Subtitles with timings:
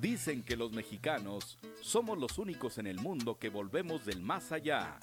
[0.00, 4.98] Dicen que los mexicanos somos los únicos en el mundo que volvemos del más allá.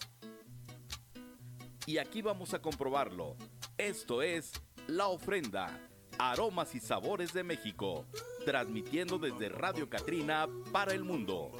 [1.85, 3.35] Y aquí vamos a comprobarlo.
[3.77, 4.53] Esto es
[4.87, 5.69] La Ofrenda,
[6.17, 8.07] Aromas y Sabores de México,
[8.43, 11.51] transmitiendo desde Radio Catrina para el mundo.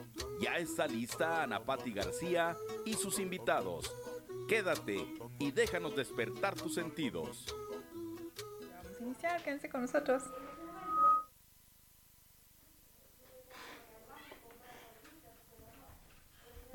[0.41, 3.93] Ya está lista Ana Patti García y sus invitados.
[4.49, 5.05] Quédate
[5.37, 7.45] y déjanos despertar tus sentidos.
[8.73, 10.23] Vamos a iniciar, quédense con nosotros.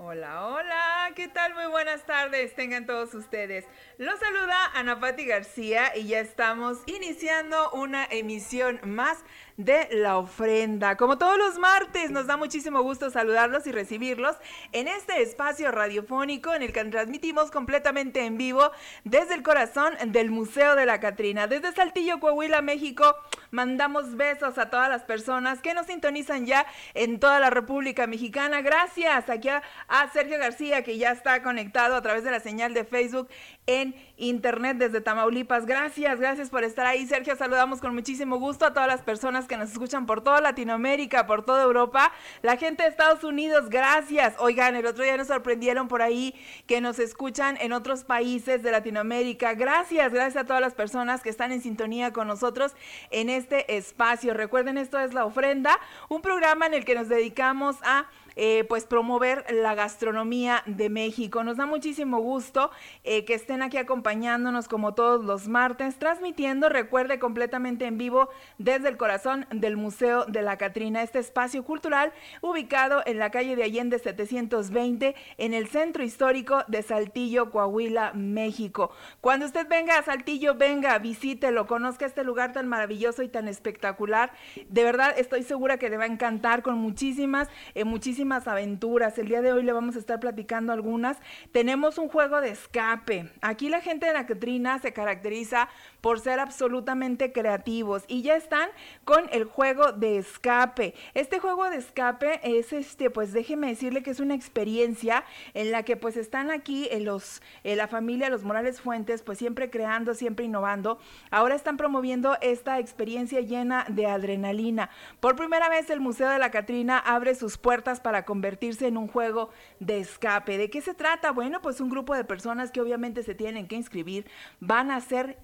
[0.04, 1.52] Hola, hola, ¿qué tal?
[1.54, 3.66] Muy buenas tardes, tengan todos ustedes.
[3.98, 9.18] Los saluda Ana Patti García y ya estamos iniciando una emisión más
[9.58, 10.96] de la ofrenda.
[10.96, 14.36] Como todos los martes, nos da muchísimo gusto saludarlos y recibirlos
[14.72, 18.70] en este espacio radiofónico en el que transmitimos completamente en vivo
[19.04, 21.46] desde el corazón del Museo de la Catrina.
[21.46, 23.14] Desde Saltillo, Coahuila, México,
[23.50, 28.62] mandamos besos a todas las personas que nos sintonizan ya en toda la República Mexicana.
[28.62, 32.74] Gracias aquí a, a Sergio García, que ya está conectado a través de la señal
[32.74, 33.28] de Facebook
[33.66, 35.66] en internet desde Tamaulipas.
[35.66, 37.34] Gracias, gracias por estar ahí, Sergio.
[37.34, 41.44] Saludamos con muchísimo gusto a todas las personas que nos escuchan por toda Latinoamérica, por
[41.44, 42.12] toda Europa.
[42.42, 44.34] La gente de Estados Unidos, gracias.
[44.38, 46.34] Oigan, el otro día nos sorprendieron por ahí
[46.66, 49.54] que nos escuchan en otros países de Latinoamérica.
[49.54, 52.74] Gracias, gracias a todas las personas que están en sintonía con nosotros
[53.10, 54.34] en este espacio.
[54.34, 58.86] Recuerden, esto es La Ofrenda, un programa en el que nos dedicamos a eh, pues
[58.86, 61.44] promover la gastronomía de México.
[61.44, 62.70] Nos da muchísimo gusto
[63.04, 68.88] eh, que estén aquí acompañándonos como todos los martes, transmitiendo, recuerde, completamente en vivo desde
[68.88, 73.64] el corazón del Museo de la Catrina, este espacio cultural ubicado en la calle de
[73.64, 78.90] Allende 720 en el centro histórico de Saltillo, Coahuila, México.
[79.20, 84.32] Cuando usted venga a Saltillo, venga, visítelo, conozca este lugar tan maravilloso y tan espectacular.
[84.68, 89.18] De verdad, estoy segura que le va a encantar con muchísimas, eh, muchísimas aventuras.
[89.18, 91.18] El día de hoy le vamos a estar platicando algunas.
[91.50, 93.30] Tenemos un juego de escape.
[93.40, 95.68] Aquí la gente de la Catrina se caracteriza
[96.02, 98.68] por ser absolutamente creativos y ya están
[99.04, 100.94] con el juego de escape.
[101.14, 105.24] Este juego de escape es este, pues déjeme decirle que es una experiencia
[105.54, 109.38] en la que pues están aquí en los, en la familia Los Morales Fuentes, pues
[109.38, 110.98] siempre creando, siempre innovando.
[111.30, 114.90] Ahora están promoviendo esta experiencia llena de adrenalina.
[115.20, 119.06] Por primera vez el Museo de la Catrina abre sus puertas para convertirse en un
[119.06, 120.58] juego de escape.
[120.58, 121.30] ¿De qué se trata?
[121.30, 124.26] Bueno, pues un grupo de personas que obviamente se tienen que inscribir
[124.58, 125.38] van a ser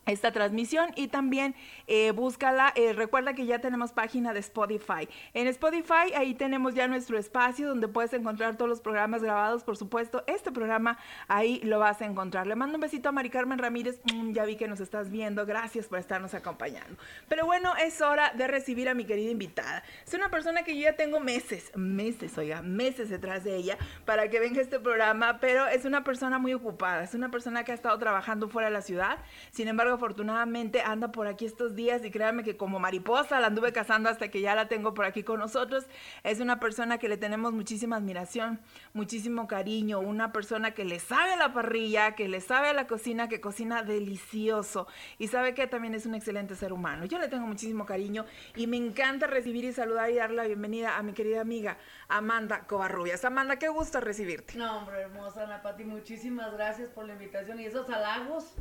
[0.08, 1.54] esta transmisión y también
[1.86, 5.08] eh, búscala, eh, recuerda que ya tenemos página de Spotify.
[5.34, 9.76] En Spotify ahí tenemos ya nuestro espacio donde puedes encontrar todos los programas grabados, por
[9.76, 12.46] supuesto, este programa ahí lo vas a encontrar.
[12.46, 15.46] Le mando un besito a Mari Carmen Ramírez, mm, ya vi que nos estás viendo,
[15.46, 16.96] gracias por estarnos acompañando.
[17.28, 19.82] Pero bueno, es hora de recibir a mi querida invitada.
[20.06, 24.28] Es una persona que yo ya tengo meses, meses, oiga, meses detrás de ella para
[24.30, 27.74] que venga este programa, pero es una persona muy ocupada, es una persona que ha
[27.74, 29.18] estado trabajando fuera de la ciudad,
[29.50, 33.72] sin embargo, afortunadamente anda por aquí estos días y créanme que como mariposa la anduve
[33.72, 35.86] cazando hasta que ya la tengo por aquí con nosotros.
[36.22, 38.60] Es una persona que le tenemos muchísima admiración,
[38.94, 43.40] muchísimo cariño, una persona que le sabe la parrilla, que le sabe la cocina, que
[43.40, 44.86] cocina delicioso
[45.18, 47.04] y sabe que también es un excelente ser humano.
[47.04, 48.24] Yo le tengo muchísimo cariño
[48.54, 51.76] y me encanta recibir y saludar y dar la bienvenida a mi querida amiga
[52.08, 53.24] Amanda Covarrubias.
[53.24, 54.56] Amanda, qué gusto recibirte.
[54.56, 58.54] No, hermosa Ana Pati, muchísimas gracias por la invitación y esos halagos.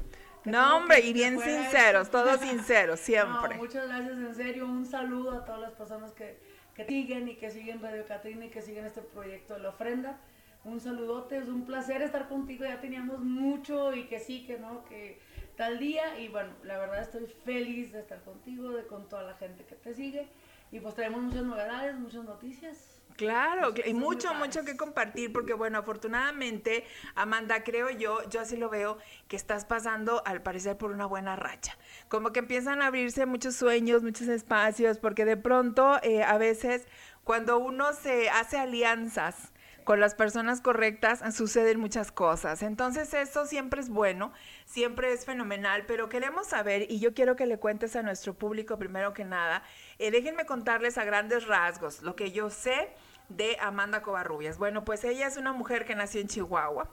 [0.46, 3.56] No, hombre, y bien sinceros, todos sinceros, siempre.
[3.56, 6.40] No, muchas gracias, en serio, un saludo a todas las personas que,
[6.76, 10.18] que siguen y que siguen Radio Catrina y que siguen este proyecto de la ofrenda.
[10.64, 14.84] Un saludote, es un placer estar contigo, ya teníamos mucho y que sí, que no,
[14.86, 15.20] que
[15.56, 19.34] tal día y bueno, la verdad estoy feliz de estar contigo, de con toda la
[19.36, 20.28] gente que te sigue
[20.72, 22.97] y pues traemos muchas novedades, muchas noticias.
[23.18, 26.86] Claro, y mucho, mucho que compartir, porque bueno, afortunadamente,
[27.16, 31.36] Amanda, creo yo, yo así lo veo, que estás pasando al parecer por una buena
[31.36, 31.76] racha.
[32.10, 36.88] Como que empiezan a abrirse muchos sueños, muchos espacios, porque de pronto eh, a veces
[37.24, 39.52] cuando uno se hace alianzas,
[39.88, 42.62] con las personas correctas suceden muchas cosas.
[42.62, 44.34] Entonces eso siempre es bueno,
[44.66, 48.78] siempre es fenomenal, pero queremos saber, y yo quiero que le cuentes a nuestro público
[48.78, 49.64] primero que nada,
[49.98, 52.90] eh, déjenme contarles a grandes rasgos lo que yo sé
[53.30, 54.58] de Amanda Covarrubias.
[54.58, 56.90] Bueno, pues ella es una mujer que nació en Chihuahua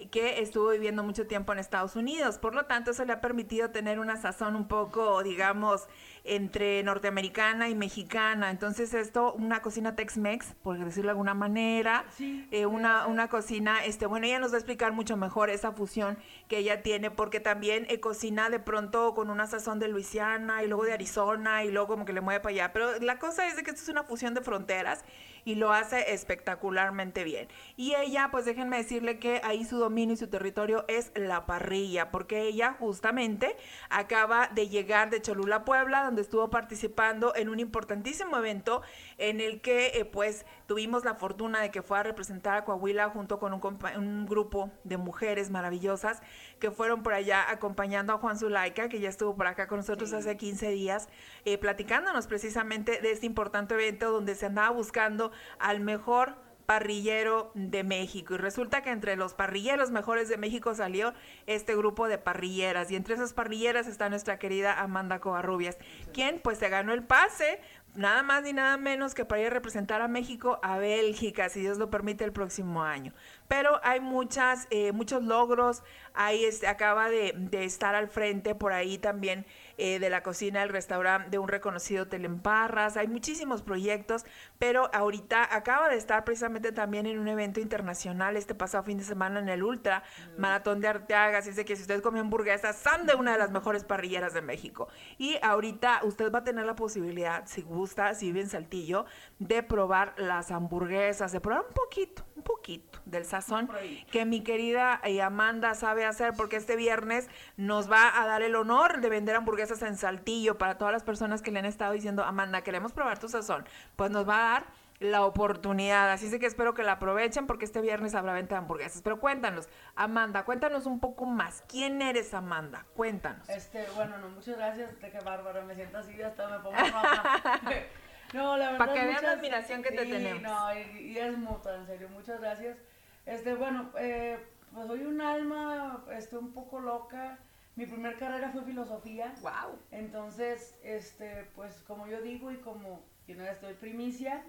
[0.00, 2.38] y que estuvo viviendo mucho tiempo en Estados Unidos.
[2.38, 5.88] Por lo tanto, eso le ha permitido tener una sazón un poco, digamos,
[6.24, 8.50] entre norteamericana y mexicana.
[8.50, 14.06] Entonces esto, una cocina Tex-Mex, por decirlo de alguna manera, eh, una, una cocina, este,
[14.06, 16.16] bueno, ella nos va a explicar mucho mejor esa fusión
[16.48, 20.66] que ella tiene, porque también eh, cocina de pronto con una sazón de Luisiana y
[20.66, 22.72] luego de Arizona y luego como que le mueve para allá.
[22.72, 25.04] Pero la cosa es de que esto es una fusión de fronteras
[25.44, 27.48] y lo hace espectacularmente bien.
[27.76, 32.10] Y ella, pues déjenme decirle que ahí su dominio y su territorio es la parrilla,
[32.10, 33.56] porque ella justamente
[33.88, 38.82] acaba de llegar de Cholula, Puebla, donde estuvo participando en un importantísimo evento
[39.18, 43.10] en el que eh, pues tuvimos la fortuna de que fue a representar a Coahuila
[43.10, 43.60] junto con un,
[43.96, 46.22] un, grupo de mujeres maravillosas
[46.58, 50.12] que fueron por allá acompañando a Juan Zulaika, que ya estuvo por acá con nosotros
[50.12, 51.08] hace 15 días,
[51.44, 56.36] eh, platicándonos precisamente de este importante evento donde se andaba buscando al mejor
[56.70, 58.34] parrillero de México.
[58.34, 61.14] Y resulta que entre los parrilleros mejores de México salió
[61.46, 62.92] este grupo de parrilleras.
[62.92, 65.78] Y entre esas parrilleras está nuestra querida Amanda Covarrubias,
[66.12, 67.58] quien pues se ganó el pase
[67.94, 71.60] nada más ni nada menos que para ir a representar a México a Bélgica, si
[71.60, 73.12] Dios lo permite, el próximo año.
[73.48, 75.82] Pero hay muchas, eh, muchos logros,
[76.14, 79.46] ahí este, acaba de, estar al frente por ahí también
[79.80, 84.26] eh, de la cocina del restaurante de un reconocido Telemparras, hay muchísimos proyectos,
[84.58, 89.04] pero ahorita acaba de estar precisamente también en un evento internacional este pasado fin de
[89.04, 90.02] semana en el Ultra
[90.36, 93.50] Maratón de Arteaga, así es que si usted come hamburguesas, son de una de las
[93.50, 94.88] mejores parrilleras de México.
[95.16, 99.06] Y ahorita usted va a tener la posibilidad, si gusta, si vive en Saltillo,
[99.38, 103.70] de probar las hamburguesas, de probar un poquito, un poquito del sazón
[104.10, 108.56] que mi querida eh, Amanda sabe hacer, porque este viernes nos va a dar el
[108.56, 112.24] honor de vender hamburguesas en Saltillo para todas las personas que le han estado diciendo,
[112.24, 113.64] Amanda, queremos probar tu sazón,
[113.96, 114.66] pues nos va a dar
[115.00, 116.12] la oportunidad.
[116.12, 119.02] Así que espero que la aprovechen porque este viernes habrá venta de hamburguesas.
[119.02, 121.64] Pero cuéntanos, Amanda, cuéntanos un poco más.
[121.66, 122.84] ¿Quién eres, Amanda?
[122.94, 123.48] Cuéntanos.
[123.48, 125.00] Este, bueno, no, muchas gracias.
[125.00, 127.40] De que bárbaro, me siento así, hasta me pongo roja.
[128.34, 128.86] no, la verdad.
[128.86, 130.42] Para que vean la admiración que te tenemos.
[130.42, 132.08] No, y, es mutua, en serio.
[132.10, 132.76] Muchas gracias.
[133.24, 134.38] Este, bueno, eh,
[134.74, 137.38] pues soy un alma, estoy un poco loca.
[137.80, 139.32] Mi primer carrera fue filosofía.
[139.40, 139.78] Wow.
[139.90, 144.44] Entonces, este, pues como yo digo y como yo no estoy primicia,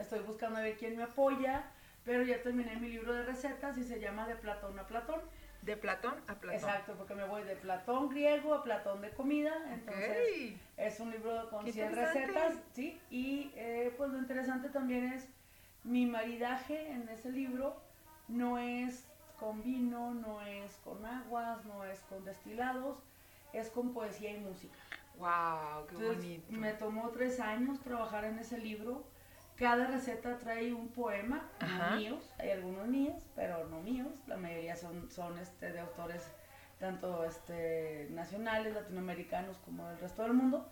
[0.00, 1.64] estoy buscando a ver quién me apoya,
[2.06, 5.20] pero ya terminé mi libro de recetas y se llama De Platón a Platón.
[5.60, 6.52] De Platón a Platón.
[6.52, 9.52] Exacto, porque me voy de Platón griego a Platón de comida.
[9.74, 12.98] Entonces, es un libro con 100 recetas, ¿sí?
[13.10, 15.28] Y eh, pues lo interesante también es
[15.84, 17.90] mi maridaje en ese libro
[18.30, 19.09] no es
[19.40, 22.98] con vino, no es con aguas, no es con destilados,
[23.54, 24.78] es con poesía y música.
[25.18, 25.86] ¡Wow!
[25.88, 26.52] ¡Qué bonito!
[26.52, 29.02] Me tomó tres años trabajar en ese libro.
[29.56, 31.42] Cada receta trae un poema,
[31.96, 36.30] míos, hay algunos míos, pero no míos, la mayoría son, son este, de autores
[36.78, 40.66] tanto este, nacionales, latinoamericanos como del resto del mundo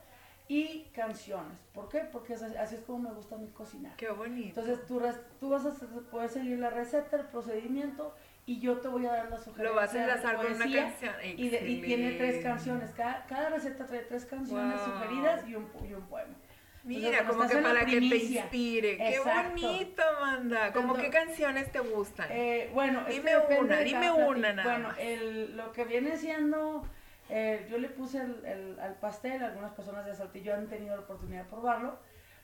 [0.48, 1.60] y canciones.
[1.74, 2.00] ¿Por qué?
[2.10, 3.94] Porque así es como me gusta mí cocinar.
[3.96, 4.60] Qué bonito.
[4.60, 5.02] Entonces tú,
[5.38, 5.74] tú vas a
[6.10, 8.14] poder seguir la receta, el procedimiento
[8.48, 9.64] y yo te voy a dar la sugerencia.
[9.64, 11.14] Lo vas a enlazar con una canción.
[11.22, 12.90] Y, y, tiene tres canciones.
[12.92, 16.34] Cada, cada receta trae tres canciones sugeridas y un, y un poema.
[16.82, 18.96] Mira, como que para que te inspire.
[18.96, 20.72] Qué bonito, Amanda.
[20.72, 22.28] ¿Cómo qué canciones te gustan?
[22.30, 26.88] Eh, bueno, dime una, dime una nada Bueno, el, lo que viene siendo
[27.30, 31.02] Eh, yo le puse el, el- al pastel, algunas personas de Saltillo han tenido la
[31.02, 31.98] oportunidad de probarlo,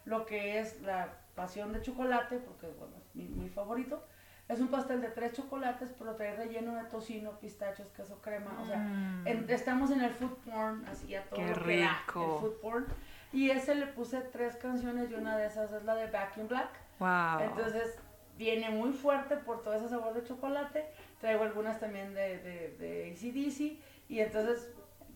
[0.04, 4.04] lo que es la pasión de chocolate, porque bueno, es mi, mi favorito.
[4.48, 8.58] Es un pastel de tres chocolates, pero trae relleno de tocino, pistachos, queso crema.
[8.60, 9.26] O sea, Mm.
[9.26, 12.34] en- estamos en el food porn, así a todo Qué rico.
[12.36, 12.86] el food porn.
[13.32, 16.46] Y ese le puse tres canciones y una de esas es la de Back in
[16.48, 16.68] Black.
[16.98, 17.40] Wow.
[17.40, 17.96] Entonces
[18.36, 20.84] viene muy fuerte por todo ese sabor de chocolate.
[21.20, 23.78] Traigo algunas también de, de, de AC/DC.
[24.08, 24.68] Y entonces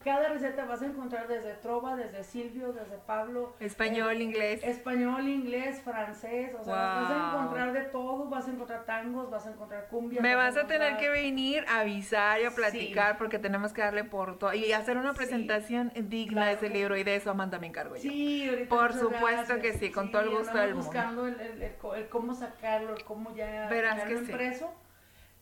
[0.09, 3.55] cada receta vas a encontrar desde Trova, desde Silvio, desde Pablo.
[3.61, 4.61] Español, eh, inglés.
[4.65, 6.55] Español, inglés, francés.
[6.59, 7.41] O sea, vas a Wow.
[7.43, 8.25] encontrar de todo.
[8.31, 10.23] Vas a encontrar tangos, vas a encontrar cumbias.
[10.23, 12.57] Me vas a tener que venir a avisar y a Sí.
[12.57, 15.17] platicar porque tenemos que darle por todo y hacer una Sí.
[15.19, 18.01] presentación digna de ese que libro y de eso Amanda me encargo yo.
[18.01, 19.59] Sí, ahorita Por supuesto gracias.
[19.59, 20.87] que sí, con todo el gusto del mundo.
[20.87, 24.73] buscando el, el- el co- el cómo sacarlo, el cómo ya Verás que impreso,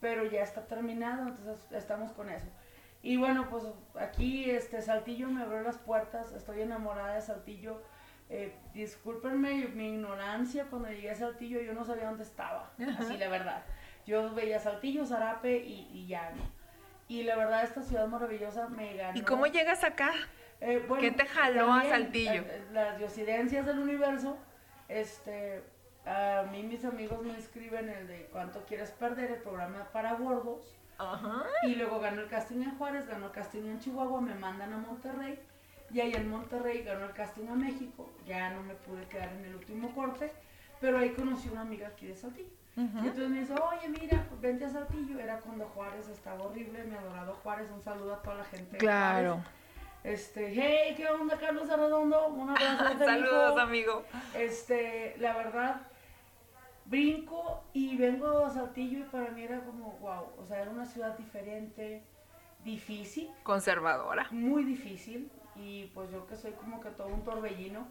[0.01, 2.47] pero ya está terminado, entonces estamos con eso.
[3.03, 3.63] Y bueno, pues
[3.99, 7.81] aquí este Saltillo me abrió las puertas, estoy enamorada de Saltillo.
[8.29, 12.97] Eh, discúlpenme mi ignorancia cuando llegué a Saltillo, yo no sabía dónde estaba, Ajá.
[13.03, 13.63] así la verdad.
[14.05, 16.31] Yo veía Saltillo, Zarape y, y ya.
[17.07, 19.17] Y la verdad, esta ciudad maravillosa me ganó.
[19.17, 20.11] ¿Y cómo llegas acá?
[20.59, 22.41] Eh, bueno, ¿Qué te jaló a Saltillo?
[22.41, 24.37] eh, Las diosidencias del universo.
[24.89, 25.63] Este,
[26.05, 30.76] a mí mis amigos me escriben el de cuánto quieres perder, el programa para gordos.
[30.97, 31.43] Ajá.
[31.63, 34.77] Y luego ganó el casting en Juárez, ganó el casting en Chihuahua, me mandan a
[34.77, 35.39] Monterrey.
[35.91, 38.09] Y ahí en Monterrey ganó el casting a México.
[38.25, 40.31] Ya no me pude quedar en el último corte,
[40.81, 42.49] pero ahí conocí una amiga aquí de Saltillo.
[42.75, 45.19] Y entonces me dice, oye, mira, vente a Saltillo.
[45.19, 47.71] Era cuando Juárez estaba horrible, mi adorado Juárez.
[47.71, 48.73] Un saludo a toda la gente.
[48.73, 49.33] de Claro.
[49.35, 49.51] Juárez.
[50.03, 52.27] Este, hey, ¿qué onda, Carlos Arredondo?
[52.27, 52.97] Un abrazo.
[52.99, 54.03] Saludos, amigo.
[54.35, 55.81] Este, la verdad,
[56.87, 60.85] brinco y vengo a Saltillo y para mí era como, wow, o sea, era una
[60.85, 62.03] ciudad diferente,
[62.63, 64.27] difícil, Conservadora.
[64.31, 67.87] muy difícil y pues yo que soy como que todo un torbellino,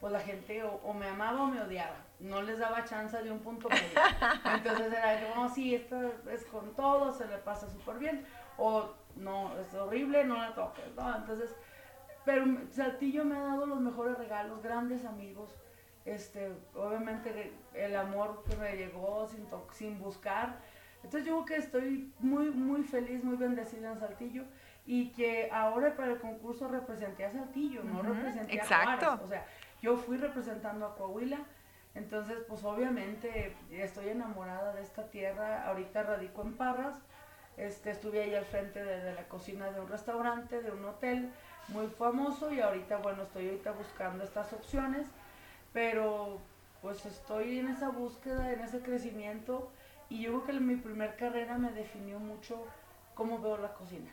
[0.00, 3.30] pues la gente o, o me amaba o me odiaba, no les daba chance de
[3.30, 3.82] un punto medio.
[4.54, 8.24] Entonces era como, no, sí, esta es con todo, se le pasa súper bien,
[8.56, 11.14] o no, es horrible, no la toques, ¿no?
[11.16, 11.54] Entonces,
[12.24, 15.54] pero Saltillo me ha dado los mejores regalos, grandes amigos,
[16.10, 19.28] este, obviamente el amor que me llegó
[19.72, 20.58] sin, buscar.
[21.02, 24.44] Entonces yo creo que estoy muy, muy feliz, muy bendecida en Saltillo
[24.86, 29.06] y que ahora para el concurso representé a Saltillo, no representé exacto.
[29.06, 29.24] a Juárez.
[29.24, 29.46] O sea,
[29.80, 31.38] yo fui representando a Coahuila,
[31.94, 36.96] entonces pues obviamente estoy enamorada de esta tierra, ahorita radico en Parras,
[37.56, 41.30] este, estuve ahí al frente de, de la cocina de un restaurante, de un hotel
[41.68, 45.06] muy famoso y ahorita bueno estoy ahorita buscando estas opciones,
[45.72, 46.38] pero
[46.82, 49.70] pues estoy en esa búsqueda, en ese crecimiento
[50.08, 52.66] y yo creo que mi primer carrera me definió mucho
[53.14, 54.10] cómo veo la cocina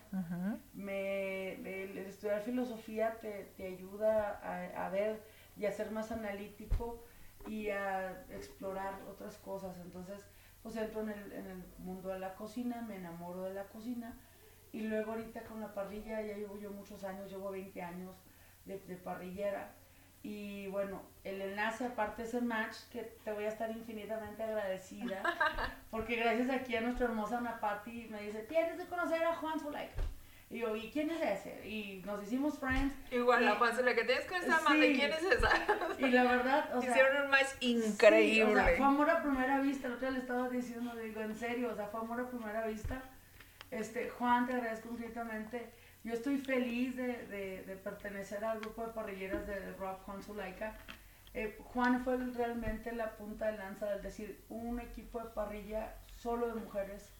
[0.73, 5.23] me, el estudiar filosofía te, te ayuda a, a ver
[5.57, 7.03] y a ser más analítico
[7.47, 9.77] y a explorar otras cosas.
[9.79, 10.25] Entonces,
[10.61, 14.17] pues entro en el, en el mundo de la cocina, me enamoro de la cocina
[14.71, 18.15] y luego ahorita con la parrilla, ya llevo yo muchos años, llevo 20 años
[18.65, 19.73] de, de parrillera.
[20.27, 25.23] Y bueno, el enlace, aparte ese match, que te voy a estar infinitamente agradecida,
[25.89, 29.57] porque gracias aquí a nuestra hermosa Ana Patti me dice, tienes que conocer a Juan
[29.57, 30.01] Zulaika.
[30.49, 31.65] Y yo, ¿y quién es ese?
[31.65, 32.93] Y nos hicimos friends.
[33.09, 34.95] Igual, la panza, que tienes con esa Amanda, Sí.
[34.97, 35.49] ¿quién es esa?
[35.97, 38.51] Y la verdad, o sea, Hicieron un match sí, increíble.
[38.51, 39.87] o sea, fue amor a primera vista.
[39.87, 43.01] El otro le estaba diciendo, digo, en serio, o sea, fue amor a primera vista.
[43.71, 45.69] Este, Juan, te agradezco infinitamente.
[46.03, 50.73] Yo estoy feliz de, de- pertenecer al grupo de parrilleras de Rock Juan Zulaika.
[51.33, 56.47] Eh, Juan fue realmente la punta de lanza del decir, un equipo de parrilla solo
[56.47, 57.13] de mujeres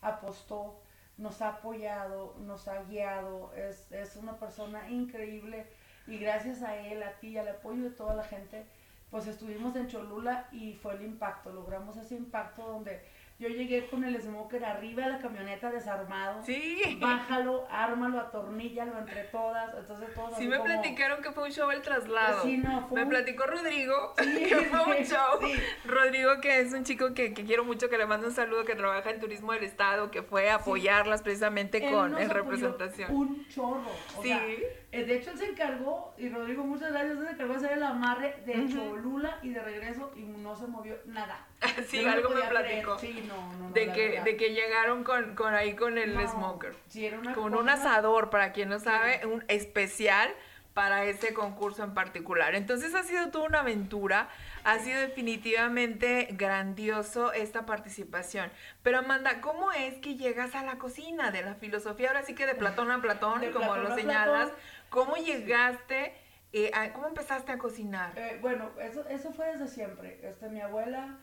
[0.00, 0.80] apostó,
[1.18, 5.66] nos ha apoyado, nos ha guiado, es, es una persona increíble
[6.06, 8.64] y gracias a él, a ti al apoyo de toda la gente,
[9.10, 13.02] pues estuvimos en Cholula y fue el impacto, logramos ese impacto donde
[13.40, 16.98] yo llegué con el smoker arriba de la camioneta desarmado, Sí.
[17.00, 21.70] bájalo, ármalo, atorníllalo entre todas, entonces todos Sí me como- platicaron que fue un show
[21.70, 22.42] el traslado.
[22.42, 25.40] Sí, no, fue me un- platicó Rodrigo Sí, que fue un show.
[25.40, 25.54] sí.
[25.86, 28.74] Rodrigo que es un chico que, que quiero mucho, que le mando un saludo, que
[28.74, 33.10] trabaja en turismo del estado, que fue a apoyarlas precisamente Él con en representación.
[33.14, 33.90] Un chorro.
[34.18, 34.28] O Sí.
[34.28, 34.46] sea,
[34.92, 37.72] eh, de hecho, él se encargó, y Rodrigo, muchas gracias, él se encargó de hacer
[37.78, 38.68] el amarre de.
[38.70, 41.46] Cholula y de regreso y no se movió nada.
[41.88, 42.82] Sí, Yo no algo me podía creer.
[42.82, 42.98] platicó.
[42.98, 46.74] Sí, no, no, no, de que, de que llegaron con, con ahí con el smoker.
[46.88, 50.30] Sí, era una Con cosa- un asador, para quien no sabe, un especial
[50.74, 52.54] para ese concurso en particular.
[52.54, 54.28] Entonces ha sido toda una aventura,
[54.64, 58.50] ha sido definitivamente grandioso esta participación.
[58.82, 62.08] Pero Amanda, ¿cómo es que llegas a la cocina de la filosofía?
[62.08, 64.50] Ahora sí que de Platón a Platón, como lo señalas,
[64.90, 66.14] ¿cómo llegaste?
[66.52, 68.12] Eh, ¿Cómo empezaste a cocinar?
[68.16, 70.20] Eh, bueno, eso, eso fue desde siempre.
[70.22, 71.16] Este, mi abuela,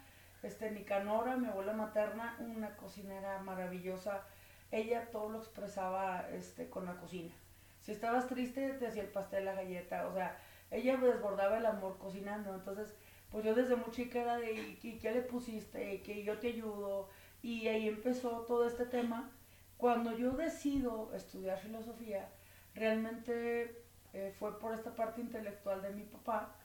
[0.44, 4.24] este, Nicanora, mi abuela materna, una cocinera maravillosa.
[4.72, 7.34] Ella todo lo expresaba este, con la cocina.
[7.82, 10.08] Si estabas triste, te hacía el pastel, la galleta.
[10.08, 10.38] O sea,
[10.72, 12.54] ella desbordaba el amor cocinando.
[12.54, 12.94] Entonces,
[13.32, 16.02] pues yo desde muy chica era de, ¿y qué le pusiste?
[16.02, 17.10] Que yo te ayudo.
[17.42, 19.32] Y ahí empezó todo este tema.
[19.78, 22.28] Cuando yo decido estudiar filosofía,
[22.74, 26.56] realmente eh, fue por esta parte intelectual de mi papá,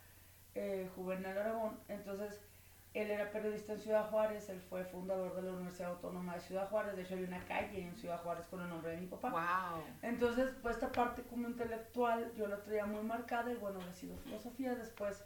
[0.54, 1.78] eh, Juvenal Aragón.
[1.88, 2.40] Entonces,
[2.94, 6.68] él era periodista en Ciudad Juárez, él fue fundador de la Universidad Autónoma de Ciudad
[6.68, 9.30] Juárez, de hecho hay una calle en Ciudad Juárez con el nombre de mi papá.
[9.30, 9.82] Wow.
[10.02, 14.74] Entonces, pues esta parte como intelectual yo la traía muy marcada y bueno, decido filosofía.
[14.74, 15.24] Después,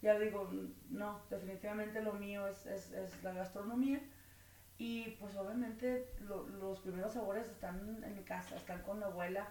[0.00, 0.50] ya digo,
[0.88, 4.00] no, definitivamente lo mío es, es, es la gastronomía.
[4.76, 6.08] Y pues obviamente
[6.58, 9.46] los primeros sabores están en mi casa, están con la abuela,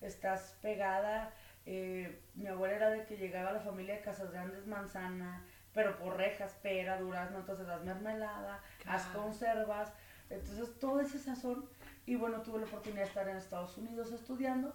[0.00, 1.32] estás pegada
[1.66, 5.98] eh, mi abuela era de que llegaba a la familia de Casas Grandes manzana, pero
[5.98, 9.92] por rejas, pera, durazno, entonces das mermelada, haz conservas,
[10.28, 11.68] entonces todo ese sazón.
[12.06, 14.74] Y bueno, tuve la oportunidad de estar en Estados Unidos estudiando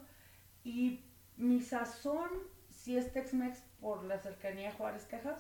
[0.64, 1.04] y
[1.38, 2.30] mi sazón
[2.70, 5.40] sí es Tex-Mex por la cercanía a Juárez, Texas,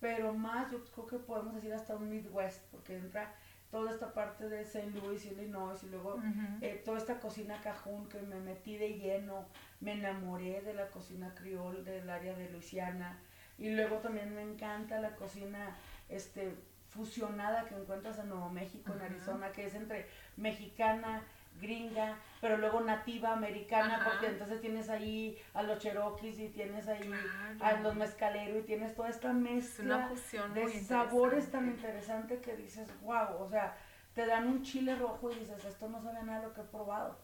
[0.00, 3.34] pero más yo creo que podemos decir hasta un Midwest, porque entra
[3.70, 4.90] toda esta parte de St.
[4.90, 6.20] Louis, Illinois, y luego
[6.60, 9.46] eh, toda esta cocina cajún que me metí de lleno,
[9.80, 13.20] me enamoré de la cocina criol del área de Luisiana,
[13.60, 15.76] y luego también me encanta la cocina
[16.08, 16.54] este,
[16.88, 21.22] fusionada que encuentras en Nuevo México, en Arizona, que es entre mexicana,
[21.60, 27.12] gringa, pero luego nativa americana, porque entonces tienes ahí a los cherokees y tienes ahí
[27.60, 30.10] a los mezcaleros y tienes toda esta mezcla
[30.54, 33.76] de sabores tan interesante que dices, wow, o sea,
[34.14, 37.18] te dan un chile rojo y dices, esto no sabe nada lo que he probado.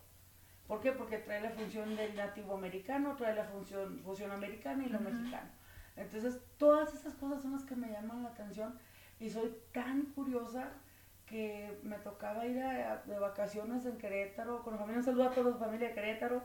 [0.66, 0.92] ¿Por qué?
[0.92, 5.48] Porque trae la función del nativo americano, trae la función, fusión americana y lo mexicano.
[5.96, 8.78] Entonces, todas esas cosas son las que me llaman la atención
[9.18, 10.70] y soy tan curiosa
[11.24, 15.58] que me tocaba ir de vacaciones en Querétaro, con la familia, un saludo a todos,
[15.58, 16.42] familia de Querétaro.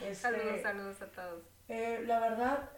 [0.00, 1.44] Este, saludos, saludos a todos.
[1.68, 2.70] Eh, la verdad,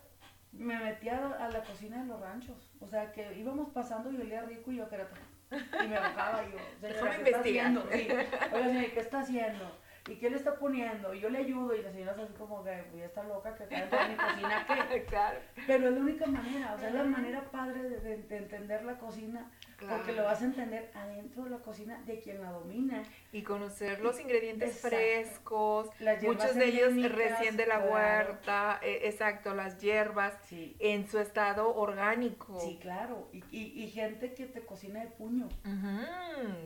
[0.53, 4.43] me metía a, la cocina de los ranchos, o sea, que íbamos pasando y olía
[4.43, 5.23] rico y yo Querétaro.
[5.51, 7.89] Y me bajaba y yo, señora, ¿qué está haciendo?
[7.91, 8.09] Sí.
[8.53, 9.79] Oiga, ¿qué está haciendo?
[10.09, 11.15] ¿Y qué le está poniendo?
[11.15, 14.05] Y yo le ayudo y la señora así como que, ya está loca, que acaba
[14.05, 15.05] en mi cocina, ¿qué?
[15.09, 15.39] Claro.
[15.67, 19.51] Pero es la única manera, o sea, es la manera padre de, entender la cocina,
[19.79, 23.03] porque lo vas a entender adentro de la cocina de quien la domina.
[23.33, 25.89] Y conocer los ingredientes frescos,
[26.23, 32.59] muchos de ellos recién de la huerta, e, exacto, las hierbas, en su estado orgánico.
[32.61, 35.49] Sí, claro, y, y, gente que te cocina de puño.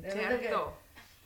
[0.03, 0.77] cierto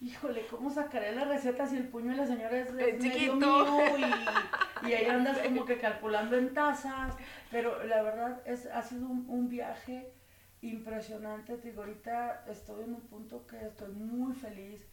[0.01, 3.67] híjole, ¿cómo sacaré la receta si el puño de la señora es, es chiquito?
[4.87, 7.17] y, ahí andas como que calculando en tazas,
[7.51, 10.13] pero la verdad es, ha sido un, viaje
[10.61, 14.87] impresionante, te digo, ahorita estoy en un punto que estoy muy feliz.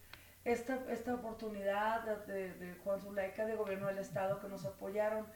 [0.44, 5.26] Esta, esta oportunidad de, de Juan Zuleika, de gobierno del estado, que nos apoyaron,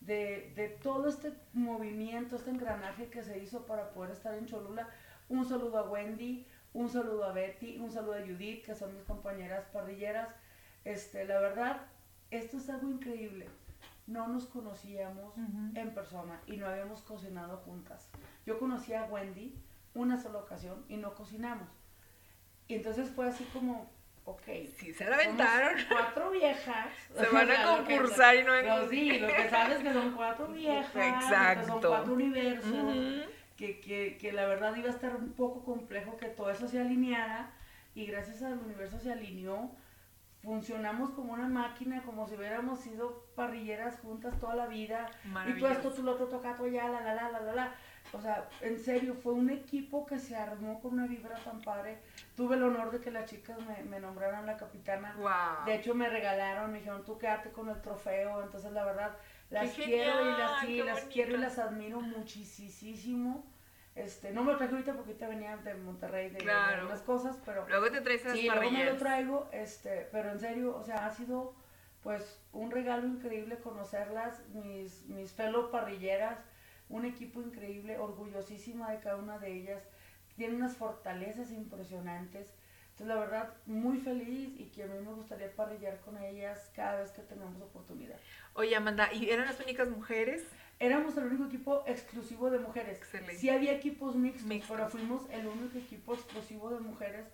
[0.00, 4.88] de, de todo este movimiento, este engranaje que se hizo para poder estar en Cholula.
[5.28, 9.04] Un saludo a Wendy, un saludo a Betty, un saludo a Judith, que son mis
[9.04, 10.28] compañeras parrilleras.
[10.84, 11.80] Este, la verdad,
[12.30, 13.48] esto es algo increíble.
[14.06, 15.34] No nos conocíamos
[15.74, 18.08] en persona y no habíamos cocinado juntas.
[18.46, 19.54] Yo conocí a Wendy
[19.94, 21.68] una sola ocasión y no cocinamos.
[22.68, 23.90] Y entonces fue así como,
[24.24, 24.42] ok.
[24.76, 25.74] Sí, se la aventaron.
[25.90, 26.88] Cuatro viejas.
[27.18, 30.94] Se van a concursar y no sí, lo que sabes es que son cuatro viejas.
[30.94, 31.66] Exacto.
[31.66, 33.28] Son cuatro universos
[33.58, 36.80] que, que, que, la verdad iba a estar un poco complejo que todo eso se
[36.80, 37.50] alineara
[37.94, 39.72] y gracias al universo se alineó.
[40.44, 45.10] Funcionamos como una máquina, como si hubiéramos sido parrilleras juntas toda la vida.
[45.48, 47.74] Y tú esto, tú lo otro, tocato ya, la, la, la, la, la, la.
[48.12, 51.98] O sea, en serio, fue un equipo que se armó con una vibra tan padre.
[52.36, 55.16] Tuve el honor de que las chicas me, me nombraran la capitana.
[55.66, 58.40] De hecho, me regalaron, me dijeron, tú quédate con el trofeo.
[58.44, 59.16] Entonces, la verdad,
[59.50, 63.46] las quiero y las, sí, las quiero y las admiro muchísimo.
[63.94, 67.68] Este, no me lo traje ahorita porque ahorita venía de Monterrey de, algunas cosas, pero
[67.68, 71.10] luego te traes Sí, luego me lo traigo, este, pero en serio, o sea, ha
[71.10, 71.56] sido
[72.02, 76.38] pues un regalo increíble conocerlas, mis mis fellow parrilleras,
[76.88, 79.82] un equipo increíble, orgullosísima de cada una de ellas.
[80.36, 82.46] Tienen unas fortalezas impresionantes
[82.98, 86.98] Entonces, la verdad, muy feliz y que a mí me gustaría parrillar con ellas cada
[87.00, 88.16] vez que tengamos oportunidad.
[88.54, 90.44] Oye, Amanda, ¿y eran las únicas mujeres?
[90.80, 92.98] Éramos el único equipo exclusivo de mujeres.
[92.98, 93.36] Excelente.
[93.36, 94.76] Sí había equipos mixtos, Mixtos.
[94.76, 97.26] pero fuimos el único equipo exclusivo de mujeres.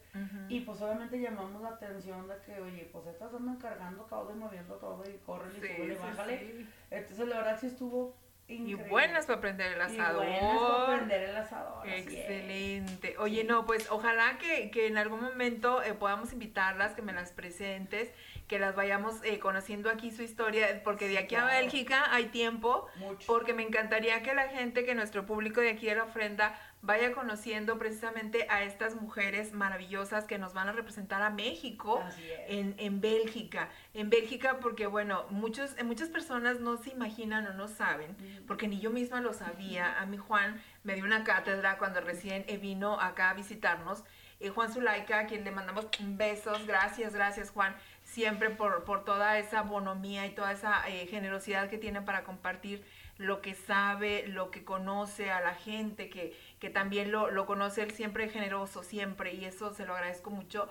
[0.50, 4.38] Y pues obviamente llamamos la atención de que, oye, pues estas andan cargando todo y
[4.38, 6.38] moviendo todo y corren y Sí, súbele y sí, bájale.
[6.40, 6.66] sí.
[6.90, 8.14] Entonces la verdad sí estuvo
[8.46, 10.26] Y buenas para prender el Y asador.
[10.26, 11.88] buenas para prender el asador.
[11.88, 13.16] Excelente.
[13.18, 17.32] Oye, no, pues ojalá que, que en algún momento eh, podamos invitarlas, que me las
[17.32, 18.12] presentes,
[18.46, 21.44] que las vayamos eh, conociendo aquí su historia, porque de aquí a.
[21.46, 23.26] Bélgica hay tiempo, Mucho.
[23.26, 27.12] porque me encantaría que la gente, que nuestro público de aquí de la ofrenda, vaya
[27.12, 32.02] conociendo precisamente a estas mujeres maravillosas que nos van a representar a México
[32.48, 33.70] en, en Bélgica.
[33.94, 38.16] En Bélgica porque, bueno, muchos, eh, muchas personas no se imaginan o no saben,
[38.46, 39.98] porque ni yo misma lo sabía.
[40.00, 44.04] A mí Juan me dio una cátedra cuando recién eh, vino acá a visitarnos.
[44.40, 49.38] Eh, Juan Zulaika, a quien le mandamos besos, gracias, gracias Juan, siempre por, por toda
[49.38, 52.84] esa bonomía y toda esa eh, generosidad que tiene para compartir
[53.16, 57.82] lo que sabe, lo que conoce a la gente, que, que también lo, lo conoce
[57.82, 60.66] él siempre generoso, siempre, y eso se lo agradezco mucho.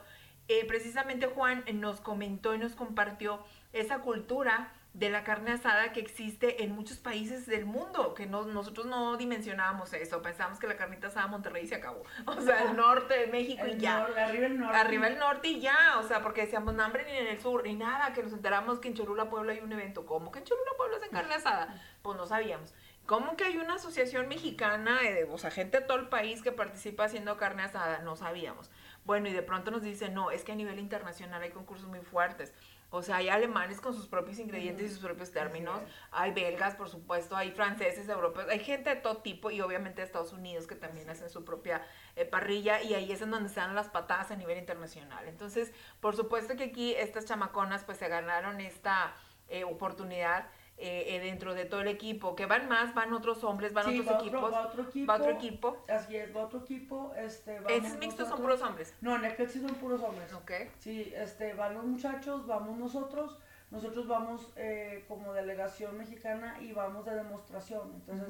[0.47, 5.99] Eh, precisamente Juan nos comentó y nos compartió esa cultura de la carne asada que
[5.99, 10.75] existe en muchos países del mundo, que no, nosotros no dimensionábamos eso, pensábamos que la
[10.75, 14.03] carnita asada Monterrey se acabó, o sea, el norte de México y ya.
[14.03, 14.75] arriba el norte.
[14.75, 17.61] Arriba el norte y ya, o sea, porque decíamos, no, hombre, ni en el sur,
[17.63, 20.07] ni nada, que nos enteramos que en Cholula, Puebla hay un evento.
[20.07, 21.79] ¿Cómo que en Cholula, Puebla hacen carne asada?
[22.01, 22.73] Pues no sabíamos.
[23.05, 26.53] ¿Cómo que hay una asociación mexicana, eh, o sea, gente de todo el país que
[26.53, 27.99] participa haciendo carne asada?
[27.99, 28.71] No sabíamos.
[29.03, 31.99] Bueno, y de pronto nos dicen, no, es que a nivel internacional hay concursos muy
[31.99, 32.53] fuertes.
[32.95, 36.89] O sea, hay alemanes con sus propios ingredientes y sus propios términos, hay belgas, por
[36.89, 40.75] supuesto, hay franceses, europeos, hay gente de todo tipo y obviamente de Estados Unidos que
[40.75, 41.81] también hacen su propia
[42.15, 45.27] eh, parrilla y ahí es en donde se dan las patadas a nivel internacional.
[45.27, 49.15] Entonces, por supuesto que aquí estas chamaconas pues se ganaron esta
[49.49, 53.73] eh, oportunidad eh, eh, dentro de todo el equipo, que van más, van otros hombres,
[53.73, 55.07] van Sí, otros va otro- equipos, va otro equipo.
[55.11, 55.77] va otro equipo.
[55.87, 57.13] Así es, va otro equipo.
[57.15, 58.93] Este, ¿Estos mixtos son puros hombres?
[59.01, 60.33] No, en aquel sí son puros hombres.
[60.33, 60.51] Ok.
[60.79, 63.37] Sí, este, van los muchachos, vamos nosotros.
[63.71, 67.91] Nosotros vamos eh, como delegación mexicana y vamos de demostración.
[67.95, 68.27] Entonces,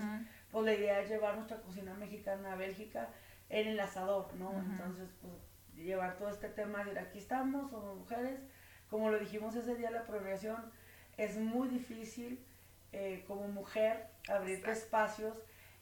[0.51, 3.10] pues la idea es llevar nuestra cocina mexicana a Bélgica
[3.49, 4.51] en el asador, ¿no?
[4.53, 5.34] Entonces, pues
[5.75, 8.39] llevar todo este tema, decir, aquí estamos, somos mujeres.
[8.89, 10.71] Como lo dijimos ese día la premiación,
[11.17, 12.39] es muy difícil
[12.91, 15.38] eh, como mujer abrirte espacios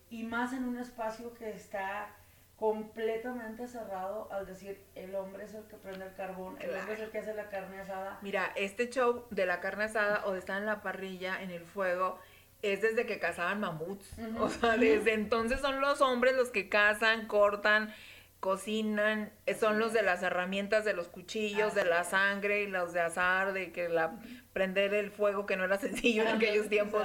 [0.09, 2.09] y más en un espacio que está
[2.57, 6.99] completamente cerrado al decir el hombre es el que prende el carbón, el hombre es
[6.99, 8.19] el que hace la carne asada.
[8.21, 11.65] Mira, este show de la carne asada o de estar en la parrilla, en el
[11.65, 12.19] fuego,
[12.61, 14.15] es desde que cazaban mamuts.
[14.39, 17.91] O sea, desde entonces son los hombres los que cazan, cortan,
[18.39, 22.93] cocinan, eh, son los de las herramientas, de los cuchillos, de la sangre y los
[22.93, 24.19] de azar, de que la
[24.53, 27.03] prender el fuego que no era sencillo en aquellos tiempos.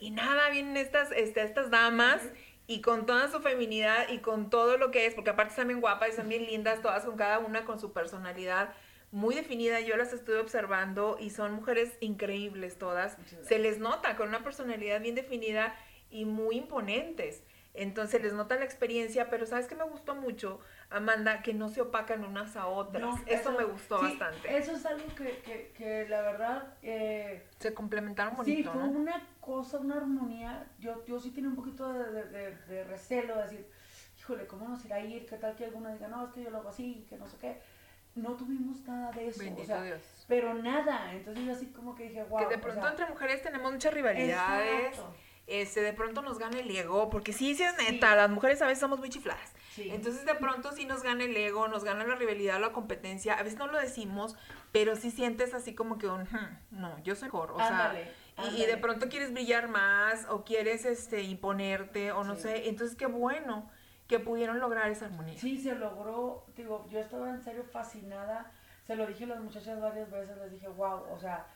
[0.00, 2.22] Y nada, vienen estas, este, estas damas
[2.66, 5.80] y con toda su feminidad y con todo lo que es, porque aparte están bien
[5.80, 8.74] guapas y están bien lindas, todas con cada una con su personalidad
[9.12, 9.80] muy definida.
[9.80, 13.16] Yo las estuve observando y son mujeres increíbles todas.
[13.42, 15.76] Se les nota con una personalidad bien definida
[16.10, 17.42] y muy imponentes.
[17.76, 20.60] Entonces les nota la experiencia, pero ¿sabes qué me gustó mucho,
[20.90, 21.42] Amanda?
[21.42, 23.02] Que no se opacan unas a otras.
[23.02, 24.56] No, eso, me gustó sí, bastante.
[24.56, 26.74] Eso es algo que, que, que la verdad...
[26.82, 28.88] eh, Se complementaron Sí, bonito, fue ¿no?
[28.90, 30.66] una cosa, una armonía.
[30.78, 33.70] Yo, yo sí tenía un poquito de, de, de- de recelo, de decir,
[34.18, 35.26] híjole, ¿cómo nos irá a ir?
[35.26, 37.36] ¿Qué tal que alguna diga, no, es que yo lo hago así, que no sé
[37.38, 37.60] qué?
[38.14, 39.40] No tuvimos nada de eso.
[39.40, 40.00] Bendito o sea, Dios.
[40.26, 41.12] Pero nada.
[41.12, 42.38] Entonces yo así como que dije, wow.
[42.38, 44.98] que de pronto entre mujeres tenemos muchas rivalidades.
[45.46, 48.16] Este, de pronto nos gana el ego, porque sí, sí es neta, Sí.
[48.16, 49.54] las mujeres a veces somos muy chifladas.
[49.74, 49.90] Sí.
[49.92, 53.34] Entonces de pronto sí nos gana el ego, nos gana la rivalidad, la competencia.
[53.34, 54.36] A veces no lo decimos,
[54.72, 57.52] pero sí sientes así como que un, "Hmm, no, yo soy mejor.
[57.52, 62.24] O Ándale, sea, y- y, de pronto quieres brillar más o quieres este imponerte o
[62.24, 62.42] no Sí.
[62.42, 62.68] sé.
[62.68, 63.70] Entonces qué bueno
[64.08, 65.38] que pudieron lograr esa armonía.
[65.38, 66.44] Sí, se logró.
[66.56, 68.50] Digo, yo estaba en serio fascinada.
[68.86, 70.36] Se lo dije a las muchachas varias veces.
[70.38, 71.46] Les dije, wow, o sea,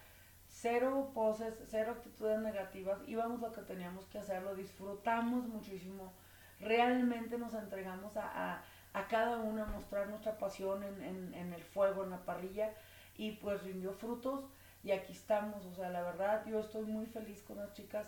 [0.60, 2.98] cero poses, cero actitudes negativas.
[3.06, 6.12] Íbamos lo que teníamos que hacer, lo disfrutamos muchísimo.
[6.60, 11.52] Realmente nos entregamos a, a, a cada una a mostrar nuestra pasión en, en, en
[11.54, 12.74] el fuego, en la parrilla.
[13.16, 14.44] Y pues rindió frutos.
[14.82, 15.64] Y aquí estamos.
[15.64, 18.06] O sea, la verdad, yo estoy muy feliz con las chicas.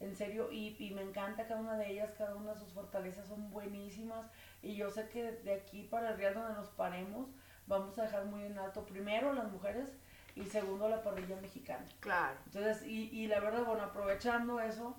[0.00, 3.28] En serio, y, y me encanta cada una de ellas, cada una de sus fortalezas
[3.28, 4.26] son buenísimas.
[4.62, 7.28] Y yo sé que de aquí para el real donde nos paremos,
[7.66, 9.96] vamos a dejar muy en alto primero las mujeres
[10.36, 11.84] y segundo la parrilla mexicana.
[12.00, 12.36] Claro.
[12.46, 14.96] Entonces, y, y la verdad, bueno, aprovechando eso,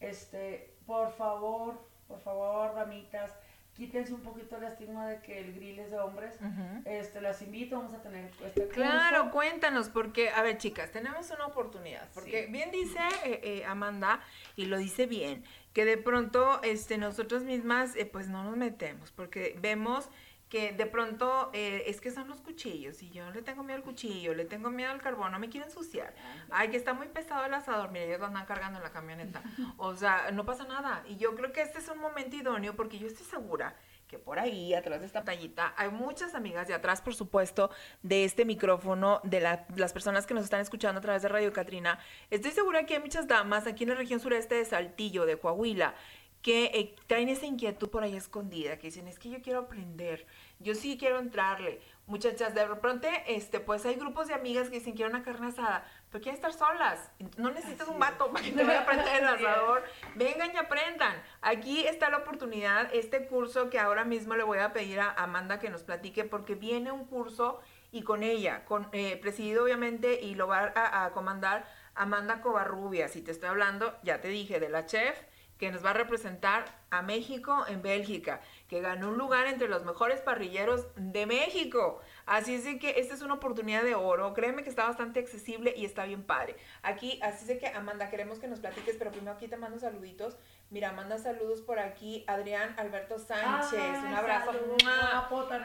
[0.00, 3.32] este, por favor, por favor, ramitas,
[3.74, 6.36] quítense un poquito el estigma de que el grill es de hombres.
[6.84, 8.74] Este, las invito, vamos a tener este curso.
[8.74, 14.20] Claro, cuéntanos, porque, a ver, chicas, tenemos una oportunidad, porque bien dice eh, eh, Amanda,
[14.56, 19.12] y lo dice bien, que de pronto este, nosotras mismas, eh, pues no nos metemos,
[19.12, 20.08] porque vemos
[20.48, 23.84] que de pronto eh, es que son los cuchillos y yo le tengo miedo al
[23.84, 26.14] cuchillo, le tengo miedo al carbón, no me quiero ensuciar.
[26.50, 29.42] Ay, que está muy pesado el asador, mire, ellos lo andan cargando en la camioneta.
[29.76, 31.02] O sea, no pasa nada.
[31.06, 33.76] Y yo creo que este es un momento idóneo porque yo estoy segura
[34.08, 37.70] que por ahí, atrás de esta pantallita, hay muchas amigas de atrás, por supuesto,
[38.02, 41.98] de este micrófono, de las personas que nos están escuchando a través de Radio Catrina.
[42.30, 45.94] Estoy segura que hay muchas damas aquí en la región sureste de Saltillo, de Coahuila,
[46.42, 50.26] que eh, traen esa inquietud por ahí escondida, que dicen, es que yo quiero aprender,
[50.60, 51.80] yo sí quiero entrarle.
[52.06, 55.86] Muchachas, de repente, este, pues hay grupos de amigas que dicen, quiero una carne asada,
[56.10, 57.10] pero quieren estar solas.
[57.36, 59.84] No necesitas un vato para que te vaya a aprender el asador.
[60.14, 61.22] Vengan y aprendan.
[61.42, 65.58] Aquí está la oportunidad, este curso que ahora mismo le voy a pedir a Amanda
[65.58, 70.34] que nos platique, porque viene un curso y con ella, con, eh, presidido obviamente, y
[70.34, 73.08] lo va a, a comandar Amanda Covarrubia.
[73.08, 75.18] Si te estoy hablando, ya te dije, de la chef
[75.58, 79.84] que nos va a representar a México en Bélgica, que ganó un lugar entre los
[79.84, 82.00] mejores parrilleros de México.
[82.26, 84.32] Así es de que esta es una oportunidad de oro.
[84.34, 86.56] Créeme que está bastante accesible y está bien padre.
[86.82, 89.78] Aquí, así es de que Amanda, queremos que nos platiques, pero primero aquí te mando
[89.78, 90.36] saluditos.
[90.70, 93.98] Mira, manda saludos por aquí, Adrián Alberto Sánchez.
[94.04, 94.52] un abrazo.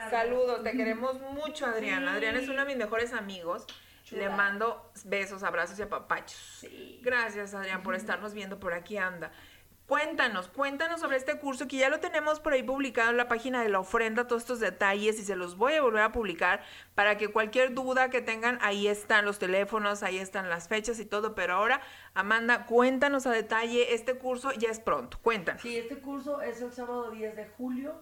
[0.10, 2.08] Saludos, te queremos mucho, Adrián.
[2.08, 3.67] Adrián es uno de mis mejores amigos.
[4.12, 6.65] Le mando besos, abrazos y apapachos.
[7.01, 9.32] Gracias, Adrián, por estarnos viendo por aquí, anda.
[9.88, 13.62] Cuéntanos, cuéntanos sobre este curso que ya lo tenemos por ahí publicado en la página
[13.62, 16.62] de la ofrenda, todos estos detalles y se los voy a volver a publicar
[16.96, 21.06] para que cualquier duda que tengan, ahí están los teléfonos, ahí están las fechas y
[21.06, 21.82] todo, pero ahora,
[22.13, 25.62] Amanda, cuéntanos a detalle, este curso ya es pronto, cuéntanos.
[25.62, 27.93] Sí, este curso es el sábado 10 de julio,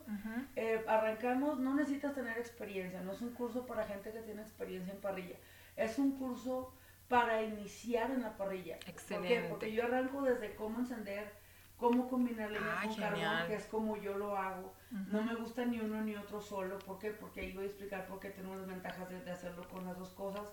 [0.56, 4.94] eh, arrancamos, no necesitas tener experiencia, no es un curso para gente que tiene experiencia
[4.94, 5.38] en parrilla,
[5.76, 6.76] es un curso
[7.08, 8.78] para iniciar en la parrilla.
[8.86, 9.28] Excelente.
[9.28, 9.50] ¿Por qué?
[9.50, 11.41] Porque yo arranco desde cómo encender
[11.82, 14.72] cómo combinar leña con carbón, que es como yo lo hago.
[14.92, 16.78] No me gusta ni uno ni otro solo.
[16.78, 17.10] ¿Por qué?
[17.10, 20.10] Porque ahí voy a explicar por qué tengo las ventajas de, hacerlo con las dos
[20.12, 20.48] cosas.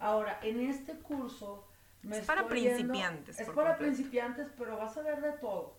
[0.00, 1.68] Ahora, en este curso...
[2.02, 3.40] Me es para principiantes.
[3.40, 5.76] es para principiantes, pero vas a ver de todo.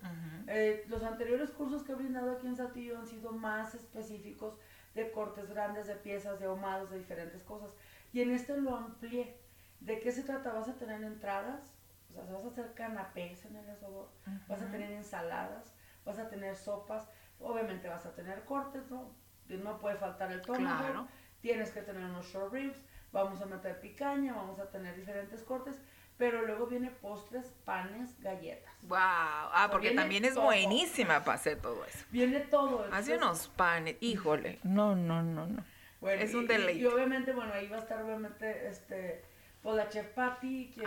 [0.48, 4.58] Eh, los anteriores cursos que he brindado aquí en Satillo han sido más específicos
[4.96, 7.76] de cortes grandes, de piezas, de ahumados, de diferentes cosas.
[8.14, 9.38] Y en este lo amplié.
[9.82, 10.54] ¿De qué se trata?
[10.54, 11.77] Vas a tener entradas,
[12.26, 14.10] vas a hacer canapés en el asador,
[14.48, 15.74] vas a tener ensaladas,
[16.06, 19.12] vas a tener sopas, obviamente vas a tener cortes, ¿no?
[19.48, 21.08] No puede faltar el tono,
[21.42, 22.78] tienes que tener unos short ribs,
[23.12, 25.80] vamos a meter picaña, vamos a tener diferentes cortes,
[26.18, 28.74] pero luego viene postres, panes, galletas.
[28.82, 32.06] Wow, ah, porque también es buenísima para hacer todo eso.
[32.12, 32.88] Viene todo.
[32.92, 35.64] Hace unos panes, híjole, no, no, no, no.
[36.02, 36.80] Bueno, es un deleite.
[36.80, 39.24] Y, y, obviamente, bueno, ahí va a estar obviamente este
[39.68, 40.82] o la chef Patty, que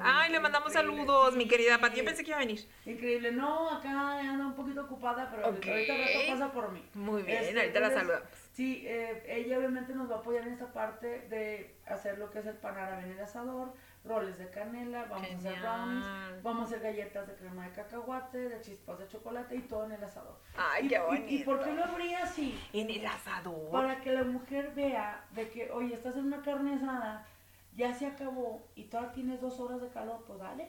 [0.00, 1.98] Ay, le mandamos saludos, mi querida Patty.
[1.98, 2.66] Yo pensé que iba a venir.
[2.86, 3.32] Increíble.
[3.32, 6.82] No, acá anda un poquito ocupada, pero ahorita rato pasa por mí.
[6.94, 8.28] Muy bien, este, ahorita la saludamos.
[8.54, 12.38] Sí, eh, ella obviamente nos va a apoyar en esta parte de hacer lo que
[12.38, 13.74] es el pan árabe en el asador,
[14.06, 18.38] roles de canela, vamos a hacer brownies, vamos a hacer galletas de crema de cacahuate,
[18.38, 20.38] de chispas de chocolate y todo en el asador.
[20.56, 21.26] Ay, qué bonito.
[21.28, 22.58] ¿Y, por qué lo abría así?
[22.72, 23.70] En el asador.
[23.70, 27.26] Para que la mujer vea de que, oye, estás en una carne asada
[27.78, 30.68] ya se acabó y todavía tienes dos horas de calor, pues dale.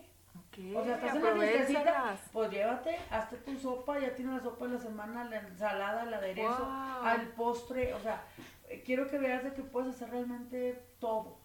[0.76, 4.66] o sea, estás en la fiestecita, pues llévate, hazte tu sopa, ya tienes la sopa
[4.66, 6.66] de la semana, la ensalada, el aderezo,
[7.04, 8.24] al postre, o sea,
[8.86, 11.40] quiero que veas de que puedes hacer realmente todo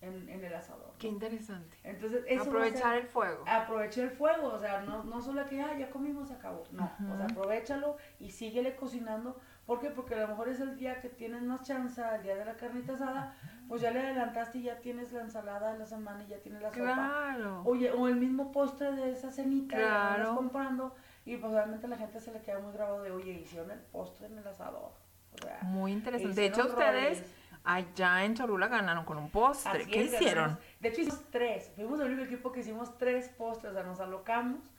[0.00, 0.94] en, en el asador.
[0.98, 1.76] Qué interesante.
[1.84, 3.44] Entonces, aprovechar el fuego.
[3.46, 6.64] Aprovechar el fuego, o sea, no, no solo que, ah, ya comimos, se acabó.
[6.72, 9.38] No, o sea, aprovechalo y síguele cocinando.
[9.66, 9.90] ¿Por qué?
[9.90, 12.56] Porque a lo mejor es el día que tienes más chance, el día de la
[12.56, 13.36] carnita asada,
[13.72, 16.60] pues ya le adelantaste y ya tienes la ensalada de la semana y ya tienes
[16.60, 16.82] la sopa.
[16.82, 17.62] Claro.
[17.64, 21.96] Oye, o el mismo postre de esa cenita que estás comprando y pues realmente la
[21.96, 24.92] gente se le queda muy grabado de, oye, hicieron el postre en el asador.
[25.32, 26.38] O sea, muy interesante.
[26.38, 27.24] De hecho, ustedes
[27.64, 29.86] allá en Cholula ganaron con un postre.
[29.86, 30.58] ¿Qué hicieron?
[30.78, 31.72] de hecho, hicimos tres.
[31.74, 33.72] Fuimos el único equipo que hicimos tres postres.
[33.72, 34.70] O sea, nos alocamos.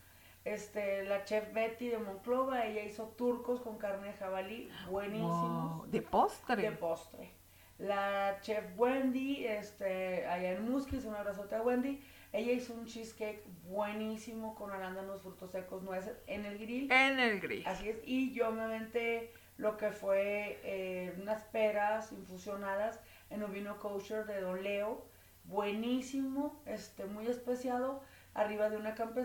[0.45, 5.89] Este, la chef Betty de Monclova, ella hizo turcos con carne de jabalí, buenísimos.
[5.89, 6.61] ¿De postre?
[6.61, 7.42] De postre.
[7.83, 13.43] La chef Wendy, este, allá en Muskis, un abrazote a Wendy, ella hizo un cheesecake
[13.67, 16.89] buenísimo con arándanos, frutos secos, nueces en el grill.
[16.89, 17.67] En el grill.
[17.67, 23.51] Así es, y yo me aventé lo que fue eh, unas peras infusionadas en un
[23.51, 25.05] vino kosher de Don Leo,
[25.43, 28.01] buenísimo, este, muy especiado,
[28.33, 29.23] arriba de una, campe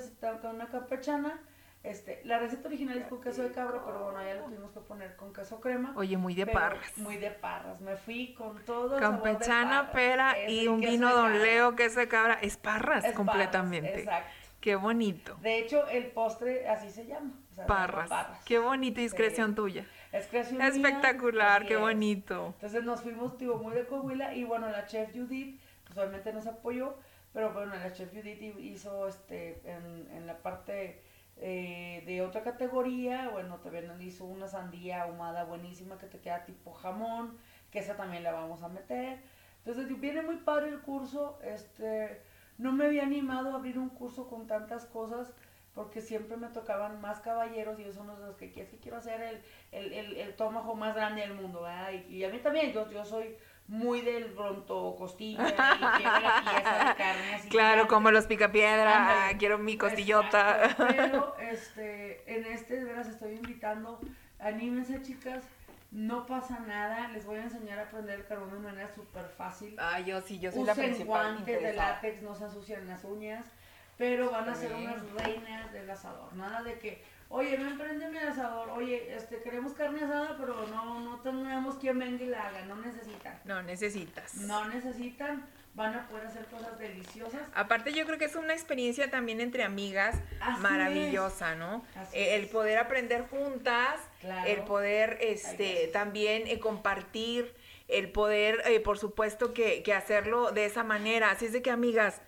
[0.52, 1.40] una campechana,
[1.88, 4.80] Este, la receta original es con queso de cabra, pero bueno, ya lo tuvimos que
[4.80, 5.94] poner con queso crema.
[5.96, 6.96] Oye, muy de parras.
[6.98, 7.80] Muy de parras.
[7.80, 11.40] Me fui con todo Campechana, pera Es y un vino Don.
[11.40, 12.38] Leo, queso de cabra.
[12.42, 13.88] Es parras Es completamente.
[13.88, 14.30] parras, exacto.
[14.60, 15.36] Qué bonito.
[15.40, 17.32] De hecho, el postre así se llama.
[17.52, 18.10] o sea, Parras.
[18.44, 19.54] Qué bonito, discreción Sí.
[19.56, 19.86] tuya.
[20.12, 21.80] Es creación mía, Espectacular, qué es.
[21.80, 22.46] bonito.
[22.56, 26.46] Entonces nos fuimos, digo, muy de Coahuila y bueno, la chef Judith, pues obviamente nos
[26.46, 26.96] apoyó,
[27.32, 31.02] pero bueno, la chef Judith hi- hizo este, en, en la parte
[31.40, 36.72] eh, de otra categoría, bueno, también hizo una sandía ahumada buenísima que te queda tipo
[36.72, 37.38] jamón,
[37.70, 39.18] que esa también la vamos a meter.
[39.64, 42.20] Entonces viene muy padre el curso, este,
[42.58, 45.32] no me había animado a abrir un curso con tantas cosas
[45.74, 49.20] porque siempre me tocaban más caballeros y yo son los que quieres que quiero hacer
[49.22, 51.92] el, el, el, el tomajo más grande del mundo, ¿verdad?
[51.92, 53.36] Y, y a mí también, yo, yo soy
[53.68, 57.48] muy del bronto costilla y quiero la pieza de carne así.
[57.50, 60.64] Claro, como los picapiedra, ah, quiero mi costillota.
[60.64, 64.00] Exacto, Pero este, en este de veras estoy invitando,
[64.38, 65.44] anímense chicas,
[65.90, 69.76] no pasa nada, les voy a enseñar a aprender el carbón de manera súper fácil.
[69.78, 73.04] Ah, yo sí, yo soy la Usen principal guantes de látex, no se ensucian las
[73.04, 73.46] uñas,
[73.98, 76.32] pero van a ser unas reinas del asador.
[76.34, 81.00] Nada de que, oye, ven, préndeme el asador, oye, este, queremos carne asada, pero no,
[81.00, 83.38] no tenemos quien venga y la haga, no necesitan.
[83.44, 84.34] No necesitas.
[84.36, 87.42] No necesitan, van a poder hacer cosas deliciosas.
[87.54, 91.84] Aparte yo creo que es una experiencia también entre amigas Así maravillosa, ¿no?
[91.94, 92.50] Así Eh, el es.
[92.50, 94.48] poder aprender juntas, Claro.
[94.48, 97.54] el poder este también eh, compartir,
[97.86, 101.30] el poder, eh, por supuesto, que, que hacerlo de esa manera.
[101.30, 102.20] Así es de que, amigas,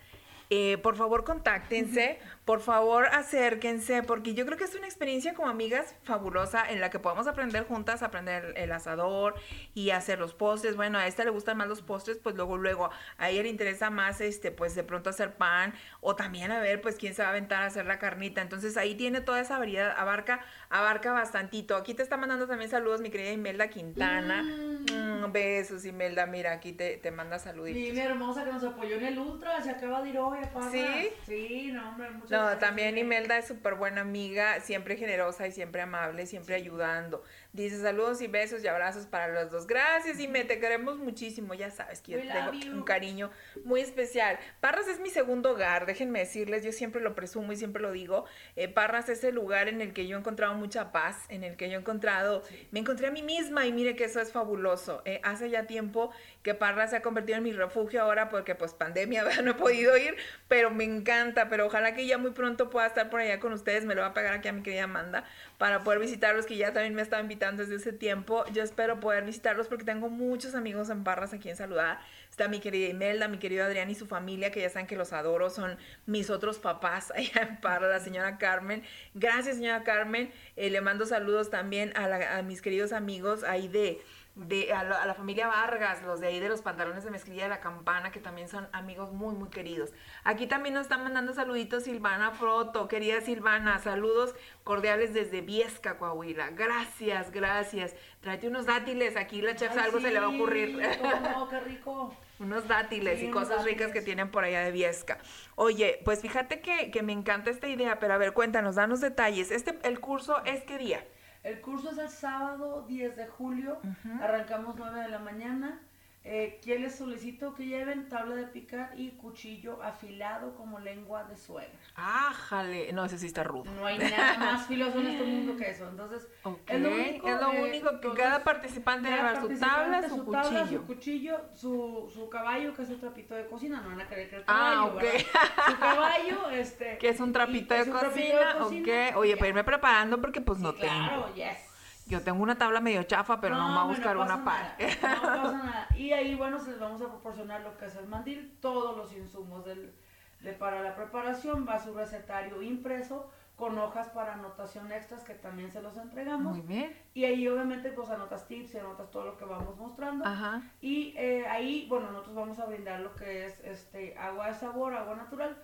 [0.49, 5.47] eh, por favor contáctense, por favor acérquense, porque yo creo que es una experiencia como
[5.47, 9.35] amigas fabulosa en la que podemos aprender juntas, aprender el, asador
[9.75, 10.75] y hacer los postres.
[10.75, 13.89] Bueno, a esta le gustan más los postres, pues luego, luego, a ella le interesa
[13.91, 17.27] más, este, pues de pronto hacer pan o también a ver, pues quién se va
[17.27, 18.41] a aventar a hacer la carnita.
[18.41, 21.75] Entonces ahí tiene toda esa variedad, abarca, abarca bastantito.
[21.75, 24.41] Aquí te está mandando también saludos mi querida Imelda Quintana.
[24.41, 27.93] Mm, besos, Imelda, mira, aquí te, te manda saluditos.
[27.93, 30.39] Mi hermosa que nos apoyó en el Ultra, se acaba de ir hoy.
[30.71, 31.09] ¿Sí?
[31.25, 35.81] Sí, no, hombre, muchas No, también Imelda es súper buena amiga, siempre generosa y siempre
[35.81, 37.23] amable, siempre ayudando.
[37.53, 39.67] Dice saludos y besos y abrazos para los dos.
[39.67, 41.53] Gracias, Ime, te queremos muchísimo.
[41.53, 42.71] Ya sabes que yo tengo you.
[42.71, 43.29] un cariño
[43.65, 44.39] muy especial.
[44.61, 48.23] Parras es mi segundo hogar, déjenme decirles, yo siempre lo presumo y siempre lo digo.
[48.55, 51.57] Eh, Parras es el lugar en el que yo he encontrado mucha paz, en el
[51.57, 55.01] que yo he encontrado, me encontré a mí misma y mire que eso es fabuloso.
[55.03, 56.11] Eh, hace ya tiempo
[56.43, 59.43] que Parras se ha convertido en mi refugio ahora porque pues pandemia ¿verdad?
[59.43, 60.15] no he podido ir,
[60.47, 63.85] pero me encanta, pero ojalá que ya muy pronto pueda estar por allá con ustedes,
[63.85, 65.23] me lo va a pegar aquí a mi querida Amanda
[65.57, 68.43] para poder visitarlos, que ya también me estaba invitando desde ese tiempo.
[68.53, 71.99] Yo espero poder visitarlos porque tengo muchos amigos en Parras aquí en Saludar.
[72.31, 75.13] Está mi querida Imelda, mi querido Adrián y su familia, que ya saben que los
[75.13, 75.77] adoro, son
[76.07, 78.83] mis otros papás allá en Parras, la señora Carmen.
[79.13, 80.31] Gracias, señora Carmen.
[80.55, 84.01] Eh, le mando saludos también a, la- a mis queridos amigos ahí de
[84.35, 87.43] de, a, la, a la familia Vargas, los de ahí de los pantalones de mezclilla
[87.43, 89.91] de la campana, que también son amigos muy, muy queridos.
[90.23, 96.51] Aquí también nos están mandando saluditos Silvana Froto, querida Silvana, saludos cordiales desde Viesca, Coahuila.
[96.51, 97.93] Gracias, gracias.
[98.21, 100.77] Tráete unos dátiles, aquí la chef Ay, algo se le va a ocurrir.
[101.35, 102.15] no, qué rico.
[102.39, 105.17] unos dátiles Sí, y unos cosas ricas que tienen por allá de Viesca.
[105.55, 109.51] Oye, pues fíjate que, que me encanta esta idea, pero a ver, cuéntanos, danos detalles.
[109.51, 111.05] Este, ¿El curso es qué día?
[111.43, 113.79] El curso es el sábado 10 de julio,
[114.21, 115.79] arrancamos 9 de la mañana.
[116.23, 121.35] Eh, ¿Quién les solicito que lleven tabla de picar y cuchillo afilado como lengua de
[121.35, 121.73] suegra?
[121.95, 123.63] Ájale, no, ese sí está rudo.
[123.71, 125.89] No hay nada más filoso en este mundo que eso.
[125.89, 126.27] Entonces,
[126.67, 130.31] es lo único, es lo eh, que entonces, cada participante debe llevar su tabla, su,
[130.31, 130.79] tabla, cuchillo.
[130.81, 133.81] su cuchillo, su, su caballo, que es el trapito de cocina.
[133.81, 135.01] No van a creer que el Ah, caballo, ok.
[135.01, 135.19] ¿verdad?
[135.65, 136.97] Su caballo, este.
[136.99, 139.17] Que es un trapito, de, es un trapito cocina, de cocina, ok.
[139.17, 139.37] Oye, ya.
[139.37, 140.93] para irme preparando porque pues no tengo.
[140.93, 141.70] Claro, yes.
[142.07, 144.75] Yo tengo una tabla medio chafa, pero no, me voy a buscar una para.
[145.01, 145.87] nada, No pasa nada.
[145.95, 149.13] Y ahí, bueno, se les vamos a proporcionar lo que es el mandil, todos los
[149.13, 149.93] insumos del,
[150.41, 155.71] de, para la preparación, va su recetario impreso con hojas para anotación extras que también
[155.71, 156.57] se los entregamos.
[156.57, 156.97] Muy bien.
[157.13, 160.25] Y ahí obviamente pues anotas tips y anotas todo lo que vamos mostrando.
[160.25, 160.63] Ajá.
[160.81, 164.95] Y eh, ahí, bueno, nosotros vamos a brindar lo que es este agua de sabor,
[164.95, 165.55] agua natural.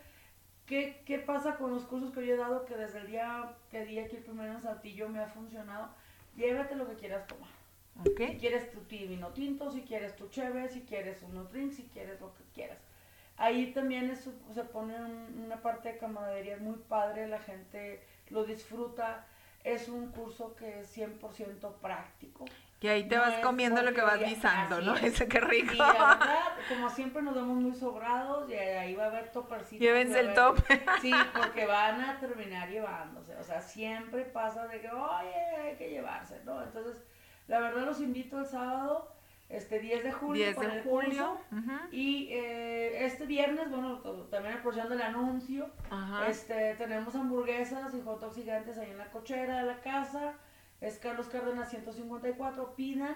[0.67, 3.84] ¿Qué, ¿Qué pasa con los cursos que yo he dado que desde el día que
[3.86, 5.89] di aquí el primero en Saltillo me ha funcionado?
[6.38, 7.50] Llévate lo que quieras tomar.
[8.04, 8.39] Si Ok.
[8.39, 12.34] quieres tu vino tinto, si quieres tu cheve, si quieres unos drinks, si quieres lo
[12.36, 12.78] que quieras.
[13.38, 18.46] Ahí también es- se pone un- una parte de camaradería muy padre, la gente lo
[18.46, 19.25] disfruta.
[19.63, 22.46] Es un curso que es 100% práctico.
[22.80, 24.96] Y ahí te No vas es comiendo lo que vas guisando, ¿no?
[24.96, 25.04] es.
[25.06, 25.73] Ese qué rico.
[25.73, 26.17] Y la verdad,
[26.69, 29.80] como siempre nos vemos muy sobrados y ahí va a haber topercitos.
[29.82, 30.60] Llévense el top.
[31.02, 33.36] Sí, porque van a terminar llevándose.
[33.36, 36.62] O sea, siempre pasa de que, oye, hay que llevarse, ¿no?
[36.62, 37.04] Entonces,
[37.48, 39.12] la verdad los invito el sábado,
[39.50, 40.44] este 10 de julio.
[40.46, 41.38] 10 para de el julio.
[41.92, 46.28] Y eh, este viernes, bueno, también aprovechando el anuncio, Ajá.
[46.28, 50.34] este, tenemos hamburguesas y hot dogs gigantes ahí en la cochera de la casa.
[50.82, 53.15] Es Carlos Cárdenas 154, pidan.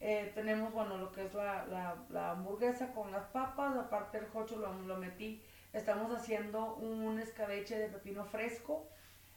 [0.00, 4.26] Eh, tenemos, bueno, lo que es la, la, la hamburguesa con las papas, aparte el
[4.26, 5.40] jocho lo, lo metí.
[5.72, 8.86] Estamos haciendo un escabeche de pepino fresco.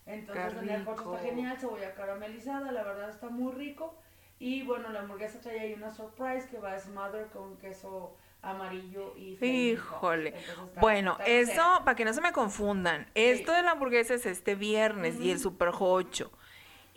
[0.06, 3.96] Entonces en el jocho está genial, cebolla caramelizada, la verdad está muy rico.
[4.40, 9.16] Y bueno, la hamburguesa trae ahí una surprise que va a smother con queso amarillo
[9.18, 9.36] y.
[9.46, 10.30] Híjole.
[10.30, 14.26] Está- Bueno, está eso, para que no se me confundan, esto de la hamburguesa es
[14.26, 16.32] este viernes y el Super Jocho.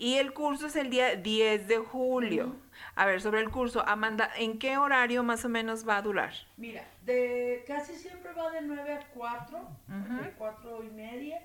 [0.02, 2.56] Y el curso es el día 10 de julio.
[2.96, 6.32] A ver, sobre el curso, Amanda, ¿en qué horario más o menos va a durar?
[6.56, 10.22] Mira, de casi siempre va de 9 a 4, Ujú.
[10.24, 11.40] de 4 y media,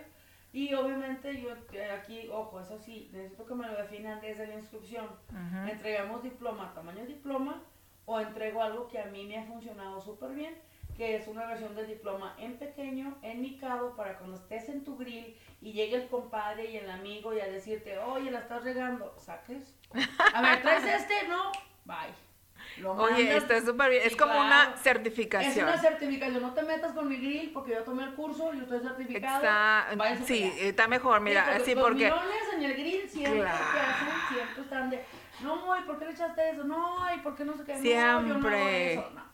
[0.55, 4.55] Y obviamente yo eh, aquí, ojo, eso sí, necesito que me lo definan desde la
[4.55, 5.07] inscripción.
[5.29, 5.69] Ujú.
[5.69, 7.61] Entregamos diploma, tamaño diploma,
[8.05, 10.55] o entrego algo que a mí me ha funcionado súper bien,
[10.97, 14.97] que es una versión del diploma en pequeño, en micado, para cuando estés en tu
[14.97, 19.13] grill y llegue el compadre y el amigo y a decirte, oye, la estás regando,
[19.19, 19.77] saques.
[20.35, 21.27] A ver, ¿traes este?
[21.27, 21.51] No,
[21.85, 22.15] bye.
[22.79, 23.37] Lo Oye, mandas.
[23.43, 24.03] está súper bien.
[24.05, 24.47] Es como claro.
[24.47, 25.68] una Es certificación.
[25.68, 28.81] una certificación, no te metas con mi grill porque yo tomé el curso, yo estoy
[28.81, 29.37] certificado.
[29.37, 29.87] Está,
[30.27, 30.62] sí, allá.
[30.62, 32.12] está mejor, mira, Sí, así los porque...
[32.55, 33.59] en el grill siempre Claro.
[33.72, 35.05] que hacen, siempre están de,
[35.41, 36.64] no, ¿y por qué le echaste eso?
[36.64, 37.75] No, ¿y por qué no se qué?
[37.75, 38.93] No, yo no hago Siempre.
[38.95, 39.34] eso, no.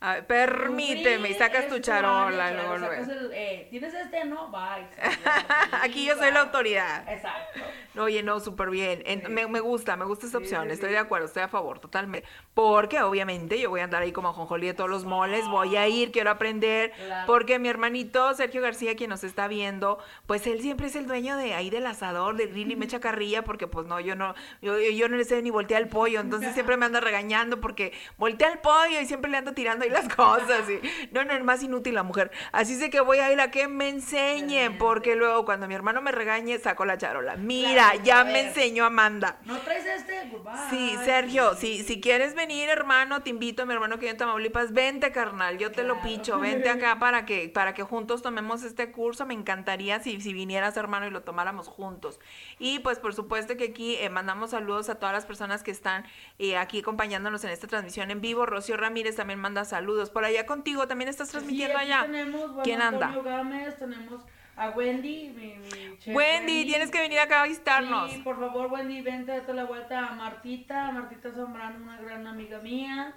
[0.00, 3.04] A ver, permíteme, y sacas tu charola, luego, luego.
[3.04, 3.30] luego.
[3.70, 4.24] ¿Tienes este?
[4.26, 4.86] No, bye.
[5.82, 7.08] Aquí yo soy la autoridad.
[7.12, 7.60] Exacto.
[7.98, 9.02] Oye, no, súper bien.
[9.06, 9.28] En- Sí.
[9.28, 10.66] me, me gusta, me gusta esa Sí, opción.
[10.66, 12.28] sí, Estoy de acuerdo, estoy a favor, totalmente.
[12.54, 15.88] Porque obviamente yo voy a andar ahí como jonjolí de todos los moles, voy a
[15.88, 16.92] ir, quiero aprender.
[16.92, 17.26] Claro.
[17.26, 21.36] Porque mi hermanito Sergio García, quien nos está viendo, pues él siempre es el dueño
[21.36, 24.34] de ahí del asador, del grill y me echa carrilla porque pues no, yo no,
[24.62, 26.20] yo, yo no le sé ni voltear el pollo.
[26.20, 29.90] Entonces siempre me anda regañando porque voltea el pollo y siempre le ando tirando ahí
[30.06, 30.68] las cosas.
[30.70, 30.80] Y,
[31.12, 32.30] no, no, es más inútil la mujer.
[32.52, 34.78] Así sé que voy a ir a que me enseñe, Excelente.
[34.78, 37.36] porque luego cuando mi hermano me regañe, saco la charola.
[37.36, 39.38] Mira, Claro, ya a me enseñó Amanda.
[39.44, 40.28] ¿No traes este?
[40.30, 40.52] Goodbye.
[40.70, 44.72] Sí, Sergio, si, si quieres venir, hermano, te invito, mi hermano que vive en Tamaulipas,
[44.72, 48.90] vente, carnal, yo te lo picho, vente acá para que, para que juntos tomemos este
[48.92, 52.20] curso, me encantaría si, si vinieras, hermano, y lo tomáramos juntos.
[52.58, 56.04] Y pues, por supuesto que aquí eh, mandamos saludos a todas las personas que están
[56.38, 58.46] eh, aquí acompañándonos en esta transmisión en vivo.
[58.46, 59.77] Rocío Ramírez también manda saludos.
[60.12, 62.02] Por allá contigo, también estás transmitiendo Sí, allá.
[62.02, 63.14] Tenemos, bueno, ¿Quién anda?
[63.22, 64.22] Gámez, tenemos
[64.56, 68.10] a Wendy, mi, mi chef Wendy, tienes que venir acá a visitarnos.
[68.10, 72.58] Sí, por favor, Wendy, vente, date la vuelta a Martita, Martita Zambrano, una gran amiga
[72.58, 73.14] mía.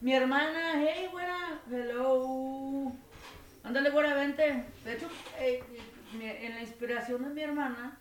[0.00, 2.92] Mi hermana, hey, buena, hello.
[3.64, 4.64] Ándale, güera, vente.
[4.84, 5.08] De hecho,
[5.38, 5.64] eh,
[6.12, 7.98] en la inspiración de mi hermana,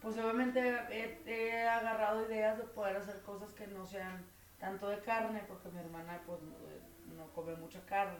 [0.00, 0.60] pues obviamente
[0.90, 4.24] he, he agarrado ideas de poder hacer cosas que no sean
[4.60, 6.38] tanto de carne, porque mi hermana pues
[7.16, 8.18] no, come mucha carne.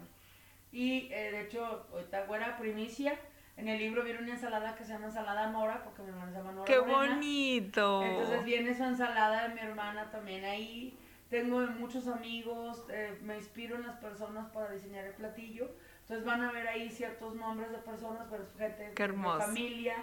[0.71, 3.17] Y eh, de hecho, ahorita güera primicia,
[3.55, 6.37] en el libro viene una ensalada que se llama ensalada Nora, porque mi hermana se
[6.37, 6.65] llama Nora.
[6.65, 7.15] ¡Qué Morena.
[7.15, 8.03] bonito!
[8.03, 10.97] Entonces viene esa ensalada de mi hermana también ahí.
[11.29, 15.69] Tengo muchos amigos, eh, me inspiro en las personas para diseñar el platillo.
[16.01, 19.41] Entonces van a ver ahí ciertos nombres de personas, pero es gente Qué de hermoso.
[19.41, 19.95] familia,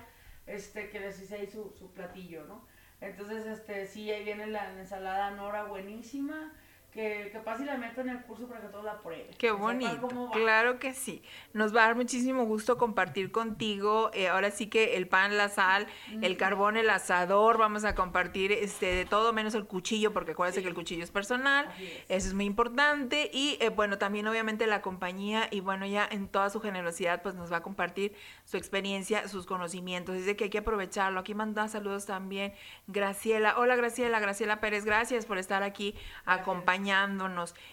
[0.47, 2.67] este, que les hice ahí su, su platillo, ¿no?
[3.01, 6.53] Entonces, este, sí, ahí viene la ensalada Nora buenísima
[6.95, 9.27] que, pase y la meta en el curso para que todos la prueben.
[9.37, 11.23] Qué bonito, claro que sí.
[11.53, 15.49] Nos va a dar muchísimo gusto compartir contigo, eh, ahora sí que el pan, la
[15.49, 15.89] sal,
[16.23, 20.63] el carbón, el asador, vamos a compartir este de todo menos el cuchillo, porque acuérdense
[20.63, 21.69] que el cuchillo es personal,
[22.09, 26.29] eso es muy importante, y eh, bueno, también obviamente la compañía, y bueno, ya en
[26.29, 28.15] toda su generosidad, pues nos va a compartir
[28.45, 32.53] su experiencia, sus conocimientos, dice que hay que aprovecharlo, aquí manda saludos también
[32.87, 36.84] Graciela, hola Graciela, Graciela Pérez, gracias por estar aquí acompañando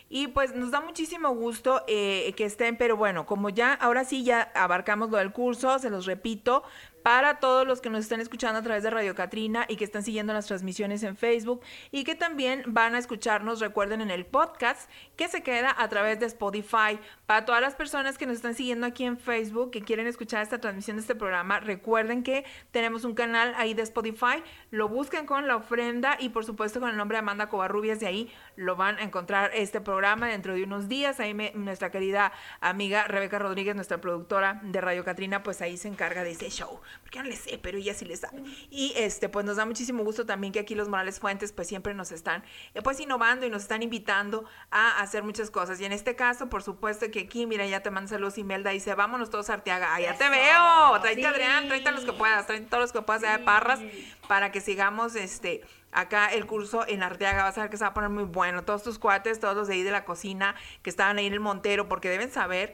[0.09, 4.23] y pues nos da muchísimo gusto eh, que estén, pero bueno, como ya, ahora sí
[4.23, 6.63] ya abarcamos lo del curso, se los repito,
[7.03, 10.03] para todos los que nos están escuchando a través de Radio Catrina y que están
[10.03, 14.89] siguiendo las transmisiones en Facebook y que también van a escucharnos, recuerden, en el podcast
[15.15, 16.99] que se queda a través de Spotify.
[17.25, 20.59] Para todas las personas que nos están siguiendo aquí en Facebook, que quieren escuchar esta
[20.59, 25.47] transmisión de este programa, recuerden que tenemos un canal ahí de Spotify, lo busquen con
[25.47, 28.97] la ofrenda y por supuesto con el nombre de Amanda Covarrubias, de ahí lo van
[28.97, 31.19] a encontrar este programa dentro de unos días.
[31.19, 36.23] Ahí nuestra querida amiga Rebeca Rodríguez, nuestra productora de Radio Catrina, pues ahí se encarga
[36.23, 38.43] de ese show porque no le sé, pero ella sí le sabe.
[38.69, 41.93] Y este, pues nos da muchísimo gusto también que aquí los Morales Fuentes pues siempre
[41.93, 45.79] nos están eh, pues innovando y nos están invitando a hacer muchas cosas.
[45.81, 48.95] Y en este caso, por supuesto que aquí, mira, ya te manda saludos Imelda, dice,
[48.95, 49.99] vámonos todos a Arteaga.
[49.99, 53.39] Ya te veo, tráete Adrián, tráete los que puedas, tráete todos los que puedas de
[53.39, 53.79] Parras
[54.27, 55.61] para que sigamos este
[55.91, 58.63] acá el curso en Arteaga, vas a ver que se va a poner muy bueno.
[58.63, 61.39] Todos tus cuates, todos los de ahí de la cocina que estaban ahí en el
[61.39, 62.73] Montero, porque deben saber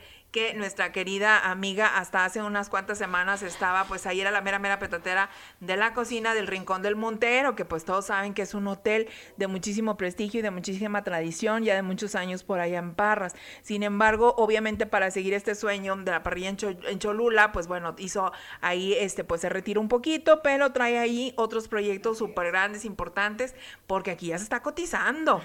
[0.55, 4.79] nuestra querida amiga hasta hace unas cuantas semanas estaba, pues ahí era la mera, mera
[4.79, 5.29] petatera
[5.59, 9.07] de la cocina del Rincón del Montero, que pues todos saben que es un hotel
[9.38, 13.35] de muchísimo prestigio y de muchísima tradición, ya de muchos años por allá en Parras.
[13.61, 18.31] Sin embargo, obviamente para seguir este sueño de la parrilla en, Cholula, pues bueno, hizo
[18.61, 23.55] ahí, este, pues se retiró un poquito, pero trae ahí otros proyectos súper grandes, importantes,
[23.88, 25.41] porque aquí ya se está cotizando.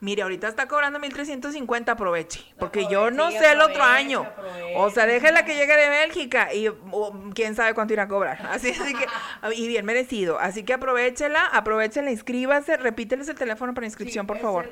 [0.00, 4.26] Mire, ahorita está cobrando 1350, aproveche, porque yo no sé el otro año.
[4.76, 6.68] O sea, déjela que llegue de Bélgica y
[7.34, 8.38] quién sabe cuánto irá a cobrar.
[8.50, 9.06] Así, así que,
[9.54, 10.38] y bien merecido.
[10.38, 14.70] Así que aprovechela, aprovechela, inscríbase, repíteles el teléfono para inscripción, por favor.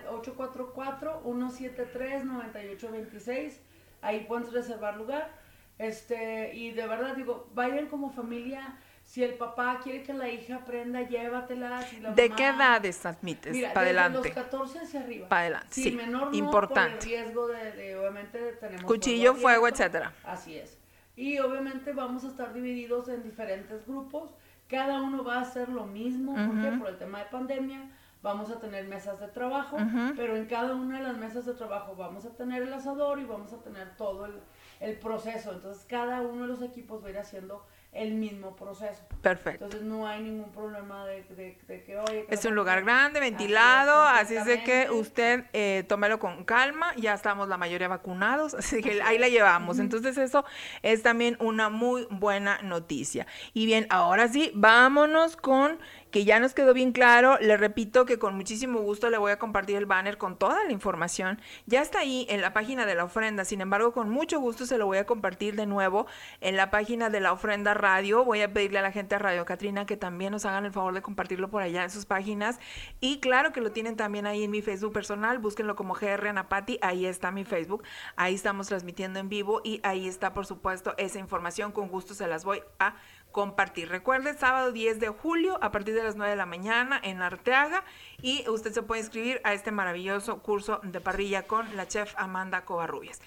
[1.25, 3.59] 844-173-9826.
[4.01, 5.31] Ahí pueden reservar lugar.
[5.79, 8.79] Este, y de verdad digo, vayan como familia
[9.09, 11.83] si el papá quiere que la hija aprenda, llévatela.
[12.15, 13.55] ¿De qué edades admites?
[13.55, 14.19] Mira, para adelante.
[14.19, 15.29] los 14 hacia arriba.
[15.31, 15.93] Para adelante, sí.
[15.93, 16.99] menor no, importante.
[16.99, 18.85] Por el riesgo de, obviamente, tenemos...
[18.85, 20.13] Cuchillo, fuego, etcétera.
[20.25, 20.77] Así es.
[21.17, 24.35] Y obviamente vamos a estar divididos en diferentes grupos.
[24.69, 27.91] Cada uno va a hacer lo mismo, porque por el tema de pandemia
[28.21, 29.79] vamos a tener mesas de trabajo,
[30.17, 33.25] pero en cada una de las mesas de trabajo vamos a tener el asador y
[33.25, 34.35] vamos a tener todo el,
[34.81, 35.53] el proceso.
[35.53, 39.03] Entonces cada uno de los equipos va a ir haciendo el mismo proceso.
[39.23, 39.65] Perfecto.
[39.65, 42.27] Entonces no hay ningún problema de, que, oye...
[42.29, 47.15] es un lugar grande, ventilado, así es, de que usted eh, tómelo con calma, ya
[47.15, 49.79] estamos la mayoría vacunados, así que ahí la llevamos.
[49.79, 50.45] Entonces eso
[50.83, 53.27] es también una muy buena noticia.
[53.55, 55.79] Y bien, ahora sí, vámonos con
[56.11, 57.39] que ya nos quedó bien claro.
[57.41, 60.73] Le repito que con muchísimo gusto le voy a compartir el banner con toda la
[60.73, 61.41] información.
[61.67, 63.45] Ya está ahí en la página de la ofrenda.
[63.45, 66.07] Sin embargo, con mucho gusto se lo voy a compartir de nuevo
[66.41, 68.25] en la página de la ofrenda radio.
[68.25, 70.95] Voy a pedirle a la gente de Radio Catrina que también nos hagan el favor
[70.95, 72.59] de compartirlo por allá en sus páginas.
[73.01, 75.39] Y claro que lo tienen también ahí en mi Facebook personal.
[75.39, 76.79] Búsquenlo como GR Anapati.
[76.83, 77.83] Ahí está mi Facebook.
[78.17, 81.73] Ahí estamos transmitiendo en vivo y ahí está, por supuesto, esa información.
[81.73, 82.95] Con gusto se las voy a
[83.33, 83.89] compartir.
[83.89, 87.85] Recuerde, sábado 10 de julio a partir de las 9 de la mañana en Arteaga
[88.23, 92.65] y usted se puede inscribir a este maravilloso curso de parrilla con la chef Amanda
[92.65, 93.21] Covarrubias.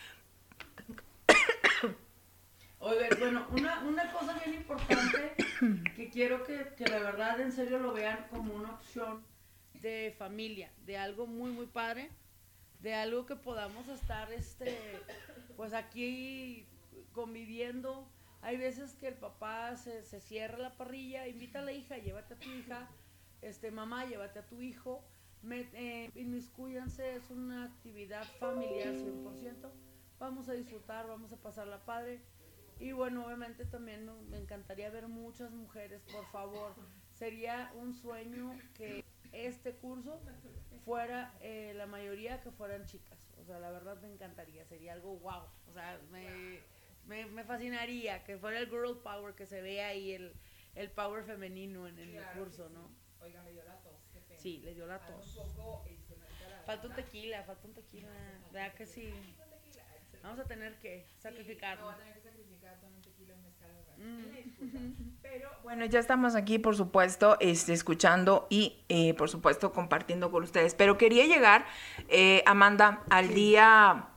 [2.79, 5.35] Oye, bueno, una, cosa bien importante
[5.95, 9.23] que quiero que, que de verdad en serio lo vean como una opción
[9.81, 12.09] de familia, de algo muy, muy padre,
[12.79, 14.77] de algo que podamos estar, este,
[15.55, 16.65] pues aquí
[17.13, 18.07] conviviendo,
[18.41, 22.33] hay veces que el papá se, se cierra la parrilla, invita a la hija, llévate
[22.33, 22.89] a tu hija,
[23.41, 25.03] este mamá, llévate a tu hijo,
[25.43, 29.69] me, eh, inmiscúyanse, es una actividad familiar 100%,
[30.19, 32.21] vamos a disfrutar, vamos a pasar la padre.
[32.79, 36.73] Y bueno, obviamente también me encantaría ver muchas mujeres, por favor.
[37.13, 40.19] Sería un sueño que este curso
[40.83, 43.19] fuera eh, la mayoría que fueran chicas.
[43.39, 45.43] O sea, la verdad me encantaría, sería algo wow.
[45.69, 46.59] O sea, me
[47.05, 50.33] me, me, fascinaría que fuera el girl power, que se vea ahí el,
[50.75, 52.89] el power femenino en, el curso, ¿no?
[53.19, 54.07] Oiga, me dio la tos.
[54.11, 54.39] Qué pena.
[54.39, 55.37] Sí, le dio la tos.
[56.65, 58.09] falta un tequila, falta un tequila.
[58.51, 59.13] ¿Verdad que sí?
[60.23, 61.81] Vamos a tener que sacrificarnos.
[61.81, 63.71] No, va a tener que sacrificar todo un tequila, un mezcal.
[65.21, 70.43] Pero bueno, ya estamos aquí, por supuesto, este, escuchando y, eh, por supuesto, compartiendo con
[70.43, 70.75] ustedes.
[70.75, 71.65] Pero quería llegar,
[72.09, 74.10] eh, Amanda, al día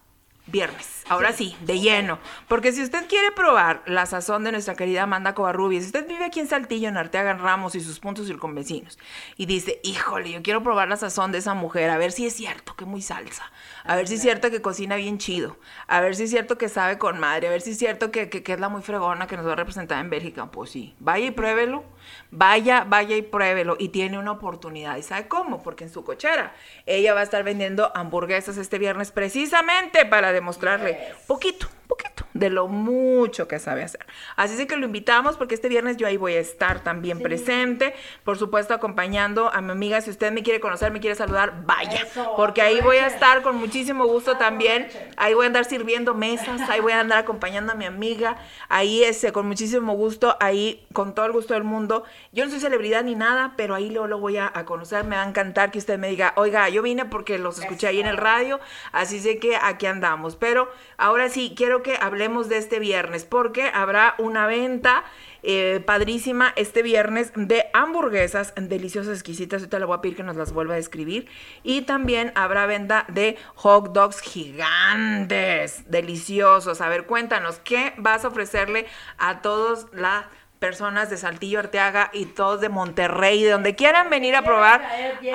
[0.47, 1.05] viernes.
[1.09, 2.19] Ahora sí, de lleno.
[2.49, 6.25] Porque si usted quiere probar la sazón de nuestra querida Amanda Covarrubias, si usted vive
[6.25, 8.99] aquí en Saltillo, en Arteaga, en Ramos y sus puntos circunvecinos,
[9.37, 12.35] y dice, híjole, yo quiero probar la sazón de esa mujer, a ver si es
[12.35, 13.51] cierto que es muy salsa,
[13.85, 16.69] a ver si es cierto que cocina bien chido, a ver si es cierto que
[16.69, 19.27] sabe con madre, a ver si es cierto que, que, que es la muy fregona
[19.27, 20.51] que nos va a representar en Bélgica.
[20.51, 21.85] Pues sí, vaya y pruébelo,
[22.31, 23.77] vaya, vaya y pruébelo.
[23.79, 24.97] Y tiene una oportunidad.
[24.97, 25.63] ¿Y sabe cómo?
[25.63, 26.55] Porque en su cochera
[26.87, 32.67] ella va a estar vendiendo hamburguesas este viernes precisamente para demostrarle poquito, poquito de lo
[32.67, 34.05] mucho que sabe hacer.
[34.37, 38.37] Así que lo invitamos porque este viernes yo ahí voy a estar también presente, por
[38.37, 40.01] supuesto acompañando a mi amiga.
[40.01, 43.43] Si usted me quiere conocer, me quiere saludar, vaya, Eso, porque ahí voy a estar
[43.43, 44.85] con muchísimo gusto también.
[44.85, 45.11] Aproveche.
[45.17, 48.37] Ahí voy a andar sirviendo mesas, ahí voy a andar acompañando a mi amiga,
[48.69, 52.05] ahí ese, con muchísimo gusto, ahí con todo el gusto del mundo.
[52.33, 55.05] Yo no soy celebridad ni nada, pero ahí luego lo voy a, a conocer.
[55.05, 58.01] Me va a encantar que usted me diga, oiga, yo vine porque los escuché ahí
[58.01, 58.59] en el radio,
[58.91, 60.35] así sé que aquí andamos.
[60.35, 65.05] Pero ahora sí, quiero que hablemos de este viernes, porque habrá una venta.
[65.45, 69.61] eh, padrísima este viernes de hamburguesas deliciosas, exquisitas.
[69.61, 71.29] Ahorita le voy a pedir que nos las vuelva a describir.
[71.63, 76.81] Y también habrá venta de hot dogs gigantes, deliciosos.
[76.81, 78.87] A ver, cuéntanos, ¿qué vas a ofrecerle
[79.19, 80.25] a todas las
[80.59, 84.83] personas de Saltillo, Arteaga y todos de Monterrey, de donde quieran venir a probar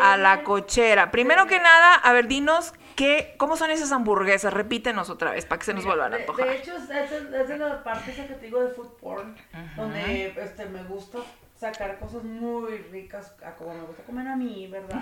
[0.02, 1.12] a la cochera?
[1.12, 2.74] Primero que nada, a ver, dinos.
[3.00, 4.54] ¿Qué, ¿Cómo son esas hamburguesas?
[4.54, 6.48] Repítenos otra vez para que se nos Mira, vuelvan a de- antojar.
[6.48, 9.38] De, hecho, es, es, de la parte esa que te digo de food porn,
[9.78, 11.20] donde este, me gusta
[11.56, 15.00] sacar cosas muy ricas, a como me gusta comer a mí, ¿verdad?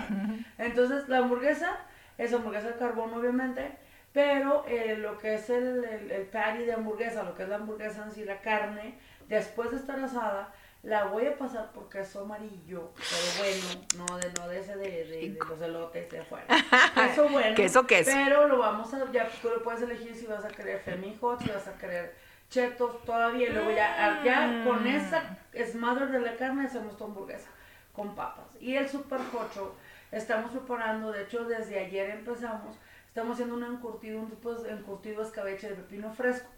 [0.58, 1.76] Entonces, la hamburguesa
[2.18, 3.72] es hamburguesa de carbón, obviamente,
[4.12, 7.56] pero eh, lo que es el, el, el patty de hamburguesa, lo que es la
[7.56, 8.96] hamburguesa en sí, la carne,
[9.28, 10.52] después de estar asada,
[10.82, 15.04] la voy a pasar por queso amarillo, pero bueno, no de, no de ese de,
[15.04, 16.46] de, de los elotes de afuera.
[16.94, 17.56] Queso bueno.
[17.56, 18.10] Queso, queso.
[18.14, 21.42] Pero lo vamos a, ya tú lo puedes elegir si vas a querer Femi Hot,
[21.42, 22.14] si vas a querer
[22.48, 27.48] chetos todavía, y luego ya, ya con esa smather de la carne hacemos tu hamburguesa
[27.92, 28.46] con papas.
[28.60, 29.74] Y el super hocho
[30.12, 32.76] estamos preparando, de hecho desde ayer empezamos,
[33.08, 36.48] estamos haciendo un encurtido, un tipo de encurtido escabeche de pepino fresco.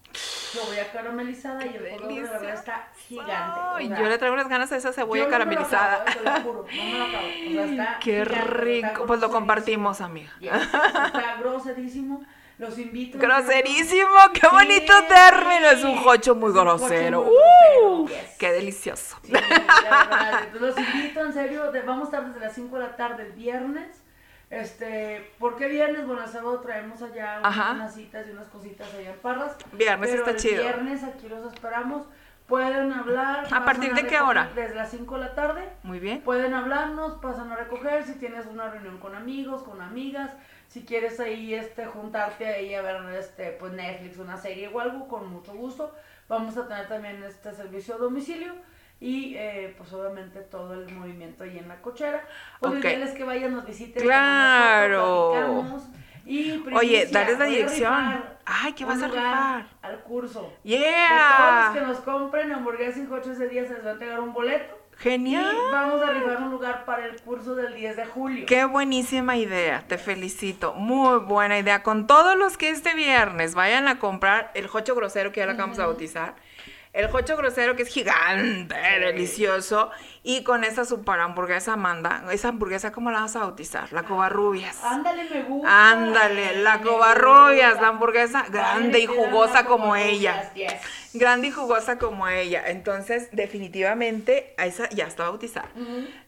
[0.55, 3.61] Lo voy a caramelizada y el color de verdad está gigante.
[3.61, 6.03] O sea, yo le traigo unas ganas a esa cebolla yo no me lo caramelizada.
[6.03, 7.27] acabo, te lo juro, no me lo acabo.
[7.27, 9.07] O sea, está Qué gigante, está rico.
[9.07, 10.31] Pues lo compartimos, amiga.
[10.41, 12.25] Yes, Está groserísimo.
[12.59, 13.17] Los invito.
[13.17, 13.21] a.
[13.21, 15.71] Groserísimo, qué Sí, bonito término.
[15.71, 16.01] Es un sí.
[16.05, 17.23] jocho muy grosero.
[17.23, 18.37] muy grosero, Uh, yes.
[18.39, 19.17] qué delicioso.
[19.23, 20.49] Sí, la verdad.
[20.61, 21.73] Los invito, en serio.
[21.87, 24.03] vamos a estar desde las 5 de la tarde el viernes.
[24.51, 26.07] Este, ¿por qué viernes?
[26.07, 29.57] Bueno, el sábado traemos allá unas, unas citas y unas cositas allá en Parras.
[29.73, 30.63] Viernes pero está el chido.
[30.63, 32.07] viernes aquí los esperamos.
[32.49, 33.47] Pueden hablar.
[33.53, 34.51] ¿A partir de qué hora?
[34.57, 35.69] Desde las 5 de la tarde.
[35.85, 36.21] Muy bien.
[36.23, 40.33] Pueden hablarnos, pasan a recoger si tienes una reunión con amigos, con amigas,
[40.67, 45.07] si quieres ahí este juntarte ahí a ver este pues Netflix, una serie o algo,
[45.07, 45.95] con mucho gusto.
[46.29, 48.55] Vamos a tener también este servicio a domicilio
[49.01, 52.23] y eh, pues obviamente todo el movimiento ahí en la cochera.
[52.61, 52.79] Pues Ok.
[52.85, 54.03] lo ideal es que vayan, nos visiten.
[54.03, 55.35] Claro.
[55.35, 55.83] nosotros.
[56.27, 58.25] Y Oye, primicia, darles la voy a dirección.
[58.45, 59.67] Ay, ¿qué vas a rifar?
[59.83, 60.53] Al curso.
[60.63, 61.87] De todos los que Yeah.
[61.87, 64.79] nos compren hamburguesas y coches ese día se les va a entregar un boleto.
[64.99, 65.57] Genial.
[65.57, 68.45] Y vamos a rifar un lugar para el curso del 10 de julio.
[68.47, 70.75] Qué buenísima idea, te felicito.
[70.75, 71.83] Muy buena idea.
[71.83, 75.53] Con todos los que este viernes vayan a comprar el jocho grosero que ya lo
[75.53, 76.35] acabamos de bautizar.
[76.93, 79.91] El jocho grosero que es gigante, delicioso.
[80.25, 82.25] Y con esa super hamburguesa, Amanda.
[82.33, 83.93] Esa hamburguesa, ¿cómo la vas a bautizar?
[83.93, 84.83] La cobarrubias.
[84.83, 85.91] Ándale, me gusta.
[85.91, 87.81] Ándale, la gusta.
[87.81, 90.53] la hamburguesa grande y jugosa como ella.
[90.55, 90.75] yes.
[91.13, 92.63] Grande y jugosa como ella.
[92.69, 95.69] Entonces, definitivamente, a esa ya está bautizada.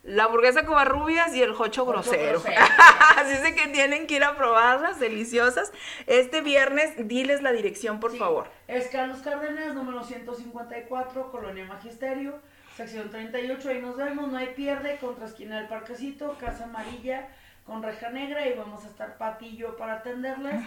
[0.02, 2.40] La hamburguesa covarrubias y el jocho grosero.
[2.40, 2.60] grosero.
[3.16, 5.72] Así es que tienen que ir a probarlas, deliciosas.
[6.06, 8.48] Este viernes, diles la dirección, por Sí, favor.
[8.66, 12.40] Es Carlos Cárdenas, número 154, Colonia Magisterio,
[12.76, 13.68] sección 38.
[13.68, 17.28] Ahí nos vemos, no hay pierde, contra esquina del Parquecito, Casa Amarilla
[17.72, 20.62] con reja negra y vamos a estar Pati y yo para atenderles.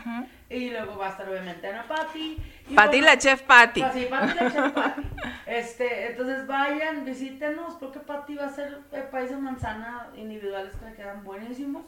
[0.50, 2.38] Y luego va a estar obviamente Ana Pati.
[2.74, 3.82] Pati bueno, la chef Pati.
[3.84, 5.02] Ah, sí, Pati la chef Pati.
[5.46, 10.86] Este, entonces vayan, visítenos, porque Pati va a hacer el país de manzana individuales que
[10.86, 11.86] le quedan buenísimos.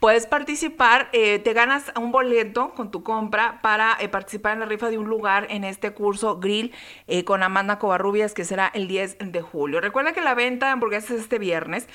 [0.00, 4.66] puedes participar, eh, te ganas un boleto con tu compra para eh, participar en la
[4.66, 6.72] rifa de un lugar en este curso Grill
[7.06, 9.80] eh, con Amanda Covarrubias, que será el 10 de julio.
[9.80, 11.86] Recuerda que la venta de hamburguesas es este viernes.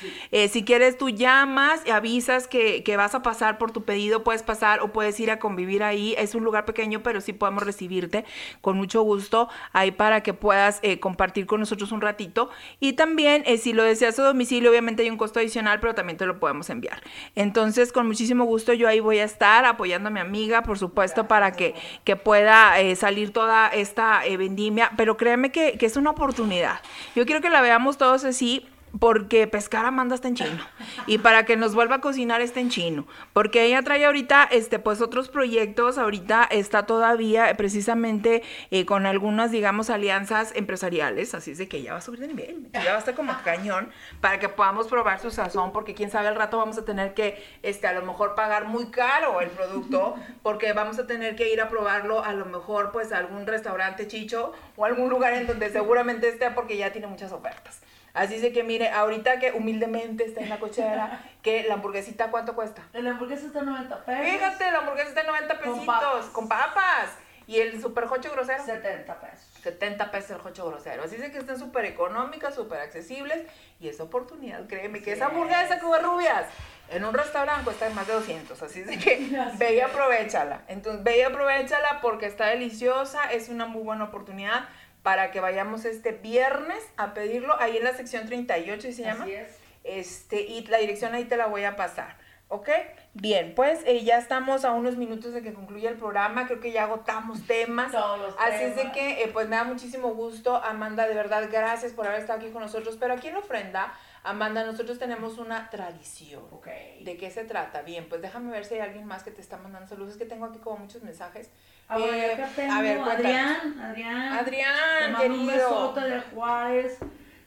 [0.50, 4.44] Si quieres, tú llamas y avisas que, que vas a pasar por tu pedido, puedes
[4.44, 6.16] pasar o puedes ir a convivir ahí.
[6.18, 8.26] Es un lugar pequeño, pero sí podemos recibirte
[8.62, 12.50] con mucho gusto ahí para que puedas eh, compartir con nosotros un ratito.
[12.80, 16.18] Y también, eh, si lo deseas a domicilio, obviamente hay un costo adicional, pero también
[16.18, 17.02] te lo podemos enviar.
[17.36, 21.30] Entonces, con muchísimo gusto yo ahí voy a estar apoyando a mi amiga, por supuesto,
[21.30, 24.92] para que, que pueda eh, salir toda esta eh, vendimia.
[24.98, 26.82] Pero créeme que, que es una oportunidad.
[27.16, 28.68] Yo quiero que la veamos todos así
[29.00, 30.64] porque pescar Amanda está en chino.
[31.08, 33.06] Y para que nos vuelva a cocinar está en chino.
[33.34, 35.98] Porque ella trae ahorita este pues otros proyectos.
[35.98, 41.34] Ahorita está todavía eh, precisamente eh, con algunas digamos alianzas empresariales.
[41.34, 42.70] Así es de que ya va a subir de nivel.
[42.74, 43.90] Ya va a estar como cañón
[44.22, 45.72] para que podamos probar su sazón.
[45.72, 48.88] Porque quién sabe al rato vamos a tener que este a lo mejor pagar muy
[48.88, 50.16] caro el producto.
[50.42, 54.08] Porque vamos a tener que ir a probarlo a lo mejor pues a algún restaurante
[54.08, 57.82] chicho o algún lugar en donde seguramente esté porque ya tiene muchas ofertas
[58.16, 62.32] Así es de que mire, ahorita que humildemente está en la cochera, que la hamburguesita,
[62.32, 62.82] ¿cuánto cuesta?
[62.94, 64.26] La hamburguesa está en 90 pesos.
[64.26, 66.26] Fíjate, la hamburguesa está en 90 Con pesitos, papas.
[66.28, 67.10] con papas.
[67.48, 69.48] Y el super jocho grosero, 70 pesos.
[69.62, 71.04] 70 pesos el jocho grosero.
[71.04, 73.46] Así es que están súper económicas, súper accesibles.
[73.80, 75.82] Y es oportunidad, créeme, que Sí esa hamburguesa es.
[75.84, 76.46] como rubias
[76.90, 78.60] en un restaurante cuesta más de 200.
[78.62, 80.62] Así es que ve y aprovechala.
[80.68, 83.32] Entonces, ve y aprovechala porque está deliciosa.
[83.32, 84.66] Es una muy buena oportunidad
[85.06, 87.56] para que vayamos este viernes a pedirlo.
[87.62, 89.26] Ahí en la sección 38, ¿sí se llama?
[89.26, 89.56] Así es.
[89.84, 92.18] Este, y la dirección ahí te la voy a pasar.
[92.48, 92.70] ¿Ok?
[93.14, 96.48] Bien, pues eh, ya estamos a unos minutos de que concluya el programa.
[96.48, 97.92] Creo que ya agotamos temas.
[97.92, 98.94] Todos los Así es de temas.
[98.96, 102.50] que, eh, pues me da muchísimo gusto, Amanda, de verdad, gracias por haber estado aquí
[102.50, 102.98] con nosotros.
[103.00, 103.94] Pero aquí en la ofrenda,
[104.24, 106.46] Amanda, nosotros tenemos una tradición.
[106.50, 106.68] Ok.
[107.02, 107.84] ¿De qué se trata?
[107.84, 110.14] Bien, pues déjame ver si hay alguien más que te está mandando saludos.
[110.14, 111.52] Es que tengo aquí como muchos mensajes.
[111.88, 113.26] Ah, bueno, Eh, ya acá tengo a ver, cuéntanos.
[113.26, 114.34] Adrián, Adrián.
[114.34, 115.54] Te Adrián, mando un querido.
[115.68, 116.98] besote de Juárez.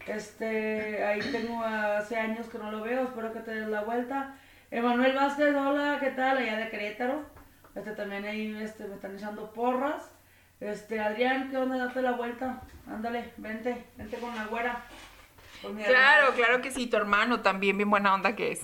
[0.07, 4.35] Este, ahí tengo hace años que no lo veo, espero que te des la vuelta.
[4.71, 6.39] Emanuel Vázquez, hola, ¿qué tal?
[6.39, 7.27] Allá de Querétaro.
[7.75, 10.11] Este también ahí este, me están echando porras.
[10.61, 11.77] Este, Adrián, ¿qué onda?
[11.77, 12.61] Date la vuelta.
[12.89, 14.83] Ándale, vente, vente con la güera.
[15.63, 18.61] Con mi Claro, claro que sí, tu hermano también, bien buena onda que es.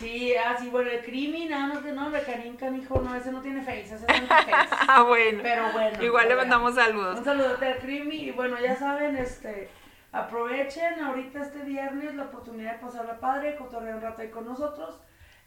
[0.00, 3.82] Sí, así, bueno, el más que no, de Karim Canijo, no, ese no tiene face,
[3.82, 4.74] ese no tiene face.
[4.88, 5.40] Ah, bueno.
[5.42, 6.02] Pero bueno.
[6.02, 6.88] Igual le mandamos bueno.
[6.88, 7.18] saludos.
[7.18, 9.68] Un saludote al Crimi y bueno, ya saben, este,
[10.10, 14.98] aprovechen ahorita este viernes la oportunidad de pasarla padre, cotorrear un rato ahí con nosotros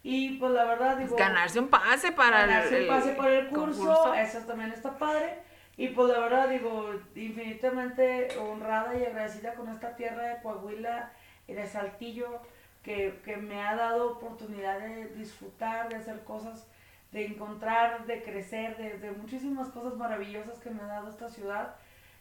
[0.04, 3.48] y pues la verdad digo, Ganarse un pase para ganarse el, un pase por el
[3.48, 4.14] curso, concurso.
[4.14, 5.38] eso también está padre
[5.76, 11.10] y pues la verdad digo, infinitamente honrada y agradecida con esta tierra de Coahuila
[11.48, 12.40] y de Saltillo
[12.84, 16.68] que, que me ha dado oportunidad de disfrutar, de hacer cosas,
[17.12, 21.74] de encontrar, de crecer, de, de muchísimas cosas maravillosas que me ha dado esta ciudad.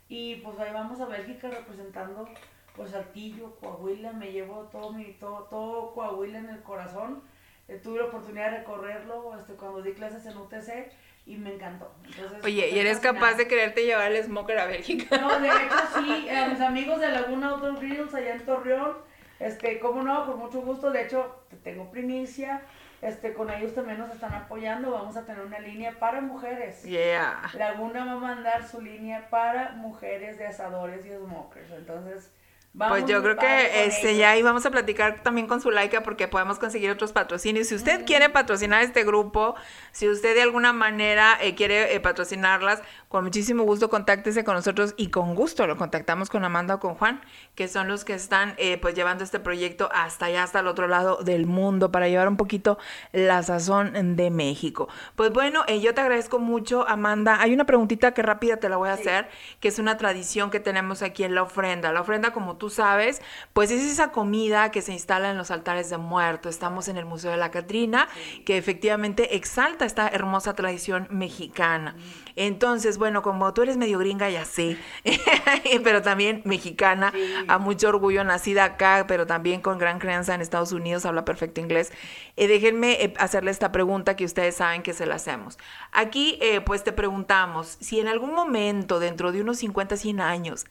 [0.09, 2.27] Y pues ahí vamos a Bélgica representando
[2.75, 7.21] pues Saltillo, Coahuila, me llevo todo mi, todo, todo Coahuila en el corazón.
[7.67, 10.91] Eh, tuve la oportunidad de recorrerlo este, cuando di clases en UTC
[11.25, 11.93] y me encantó.
[12.03, 15.17] Entonces, Oye, ¿y eres capaz de quererte llevar el smoker a Bélgica?
[15.17, 18.97] No, de hecho sí, a mis amigos de Laguna Outdoor Grills allá en Torreón,
[19.43, 22.61] este, cómo no, con mucho gusto, de hecho, te tengo primicia,
[23.01, 26.83] este, con ellos también nos están apoyando, vamos a tener una línea para mujeres.
[26.83, 27.51] Yeah.
[27.53, 32.31] Laguna va a mandar su línea para mujeres de asadores y smokers, entonces,
[32.73, 36.01] vamos Pues yo creo que este ya ahí vamos a platicar también con su Laika
[36.03, 37.67] porque podemos conseguir otros patrocinios.
[37.67, 39.55] Si usted quiere patrocinar este grupo,
[39.91, 44.95] si usted de alguna manera eh, quiere eh, patrocinarlas, con muchísimo gusto contáctese con nosotros
[44.97, 47.21] y con gusto lo contactamos con Amanda o con Juan,
[47.53, 50.87] que son los que están eh, pues llevando este proyecto hasta allá, hasta el otro
[50.87, 52.79] lado del mundo para llevar un poquito
[53.11, 54.89] la sazón de México.
[55.15, 57.39] Pues bueno, eh, yo te agradezco mucho, Amanda.
[57.39, 59.01] Hay una preguntita que rápida te la voy a Sí.
[59.03, 61.91] hacer, que es una tradición que tenemos aquí en la ofrenda.
[61.93, 65.51] La ofrenda, como tú tú sabes, pues es esa comida que se instala en los
[65.51, 66.47] altares de muerto.
[66.47, 68.07] Estamos en el Museo de la Catrina,
[68.45, 71.97] que efectivamente exalta esta hermosa tradición mexicana.
[72.35, 74.77] Entonces, bueno, como tú eres medio gringa, ya sé,
[75.83, 77.13] pero también mexicana,
[77.47, 81.61] a mucho orgullo, nacida acá, pero también con gran crianza en Estados Unidos, habla perfecto
[81.61, 81.91] inglés.
[82.35, 85.57] Eh, déjenme eh, hacerle esta pregunta que ustedes saben que se la hacemos.
[85.91, 90.65] Aquí, eh, pues te preguntamos, si en algún momento, dentro de unos 50, 100 años,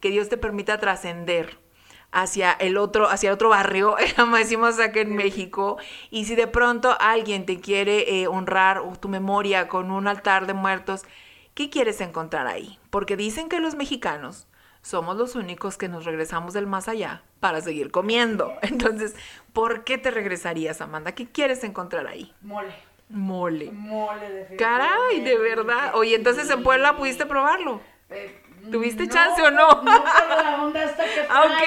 [0.00, 1.58] que Dios te permita trascender,
[2.12, 5.78] hacia el otro, hacia otro barrio, como decimos acá en México,
[6.10, 10.54] y si de pronto alguien te quiere eh, honrar tu memoria con un altar de
[10.54, 11.02] muertos,
[11.54, 12.78] ¿qué quieres encontrar ahí?
[12.90, 14.46] Porque dicen que los mexicanos
[14.82, 18.54] somos los únicos que nos regresamos del más allá para seguir comiendo.
[18.62, 19.14] Entonces,
[19.52, 21.12] ¿por qué te regresarías, Amanda?
[21.12, 22.32] ¿Qué quieres encontrar ahí?
[22.40, 22.74] Mole.
[23.10, 23.70] Mole.
[23.72, 24.56] Mole, definitivamente.
[24.56, 25.94] Caray, de verdad.
[25.94, 27.80] Oye, entonces en Puebla pudiste probarlo.
[28.10, 29.68] Eh, ¿Tuviste chance o no?
[29.82, 31.62] No, pero la onda esta que trae, Ok.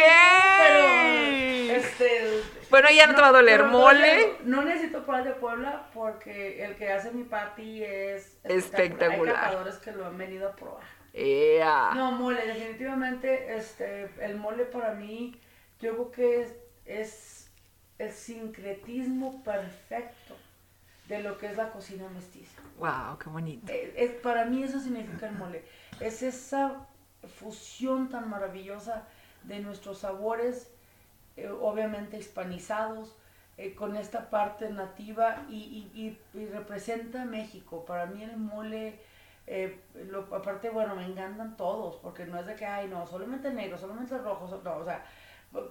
[0.60, 2.42] Pero, este...
[2.70, 3.64] Bueno, ya no te va a doler.
[3.66, 4.38] Mole.
[4.46, 9.36] No necesito probar de Puebla porque el que hace mi papi es Espectacular.
[9.36, 10.84] Hay catadores que lo han venido a probar.
[11.14, 11.92] Ea.
[11.96, 15.38] No, mole, definitivamente, este, el mole para mí,
[15.82, 17.52] yo creo que es, es
[18.00, 20.38] el sincretismo perfecto
[21.10, 22.62] de lo que es la cocina mestiza.
[22.78, 23.70] Wow, qué bonito.
[23.72, 25.66] Eh, es- para mí eso significa el mole.
[26.02, 26.88] Es esa
[27.39, 29.04] fusión tan maravillosa
[29.43, 30.72] de nuestros sabores,
[31.38, 33.16] eh, obviamente hispanizados,
[33.58, 37.86] eh, con esta parte nativa y, y- y- y representa México.
[37.86, 38.99] Para mí el mole,
[39.47, 39.80] eh,
[40.10, 43.78] lo- aparte, bueno, me encantan todos, porque no es de que, ay, no, solamente negro,
[43.78, 45.06] solamente rojo, so- no, o sea,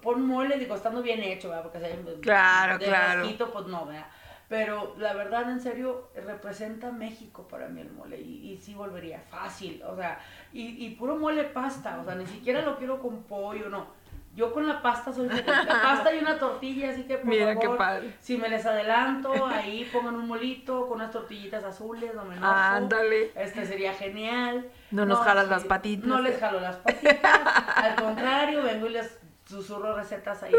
[0.03, 1.63] pon mole, digo, estando bien hecho, ¿verdad?
[1.65, 3.23] Porque si hay Claro, de claro.
[3.53, 4.07] pues no, ¿verdad?
[4.51, 8.21] Pero la verdad, en serio, representa México para mí el mole.
[8.21, 9.81] Y, y sí volvería fácil.
[9.85, 10.19] O sea,
[10.53, 12.01] y, y puro mole pasta.
[12.01, 13.87] O sea, ni siquiera lo quiero con pollo, no.
[14.35, 15.47] Yo con la pasta soy feliz.
[15.47, 18.15] La pasta y una tortilla, así que por Mira qué favor, padre.
[18.21, 22.53] si me les adelanto, ahí pongan un molito con unas tortillitas azules, no me enojo.
[22.53, 23.31] Ándale.
[23.37, 24.69] Este sería genial.
[24.91, 26.07] No nos jalas las patitas.
[26.09, 27.19] No les jalo las patitas.
[27.77, 30.55] Al contrario, vengo y les susurro recetas ahí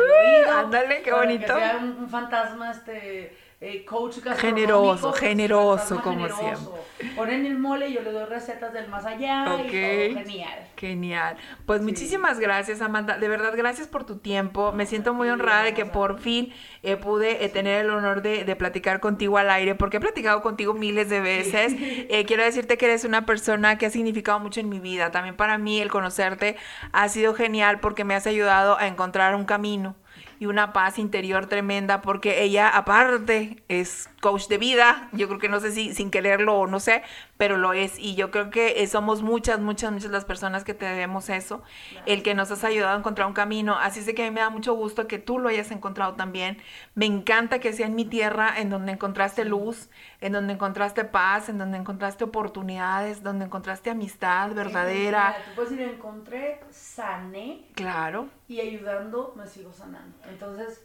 [0.49, 1.53] ándale, qué bonito.
[1.53, 6.79] Que sea un, un fantasma, este, eh, coach Generoso, generoso, como generoso.
[7.15, 9.65] Ponen el mole yo le doy recetas del más allá Ok.
[9.65, 10.67] y todo genial.
[10.75, 11.37] Genial.
[11.67, 13.19] Pues muchísimas gracias, Amanda.
[13.19, 14.71] De verdad, gracias por tu tiempo.
[14.71, 16.51] Me siento muy honrada de que por fin
[16.81, 20.41] eh, pude eh, tener el honor de, de platicar contigo al aire, porque he platicado
[20.41, 21.75] contigo miles de veces.
[22.25, 25.11] Quiero decirte que eres una persona que ha significado mucho en mi vida.
[25.11, 26.55] También para mí el conocerte
[26.93, 29.95] ha sido genial porque me has ayudado a encontrar un camino
[30.41, 35.49] y una paz interior tremenda porque ella aparte es coach de vida, yo creo que
[35.49, 37.03] no sé si sin quererlo o no sé,
[37.37, 37.99] pero lo es.
[37.99, 41.61] Y yo creo que eh, somos muchas, muchas, muchas las personas que te debemos eso,
[42.05, 44.31] el que nos has ayudado a encontrar un camino, así es de que a mí
[44.33, 46.59] me da mucho gusto que tú lo hayas encontrado también,
[46.95, 49.89] me encanta que sea en mi tierra en donde encontraste luz,
[50.21, 55.87] en donde encontraste paz, en donde encontraste oportunidades, donde encontraste amistad verdadera, Tú puedes decir,
[55.87, 58.29] encontré, sané claro.
[58.47, 60.15] y ayudando me sigo sanando.
[60.29, 60.83] Entonces,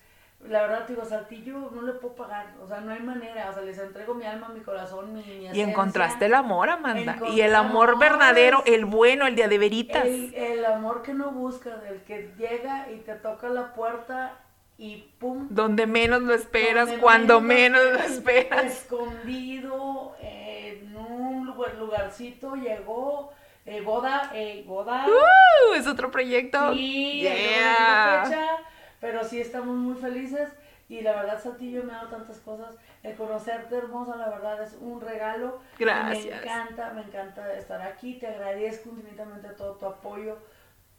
[0.49, 3.55] la verdad, te digo, Saltillo no le puedo pagar, o sea, no hay manera, o
[3.55, 7.18] sea, les entrego mi alma, mi corazón, mi, mi Y encontraste el amor, Amanda.
[7.34, 8.01] Y el amor amor.
[8.01, 10.05] verdadero, el bueno, el de a de veritas.
[10.05, 14.38] El, el amor que no buscas, el que llega y te toca la puerta
[14.78, 15.47] y pum.
[15.51, 18.64] Donde menos lo esperas, cuando menos lo esperas.
[18.64, 23.32] Escondido en un lugar- lugarcito llegó,
[23.64, 25.07] eh, boda, eh, boda.
[25.09, 26.72] Uh, es otro proyecto.
[26.74, 28.24] Sí, yeah.
[28.24, 28.47] fecha,
[29.07, 30.48] pero sí estamos muy felices
[30.88, 32.74] y la verdad Saltillo me ha dado tantas cosas.
[33.04, 35.61] El conocerte hermosa, la verdad es un regalo.
[35.78, 36.24] Gracias.
[36.24, 38.14] Me encanta, me encanta estar aquí.
[38.14, 40.38] Te agradezco infinitamente todo tu apoyo,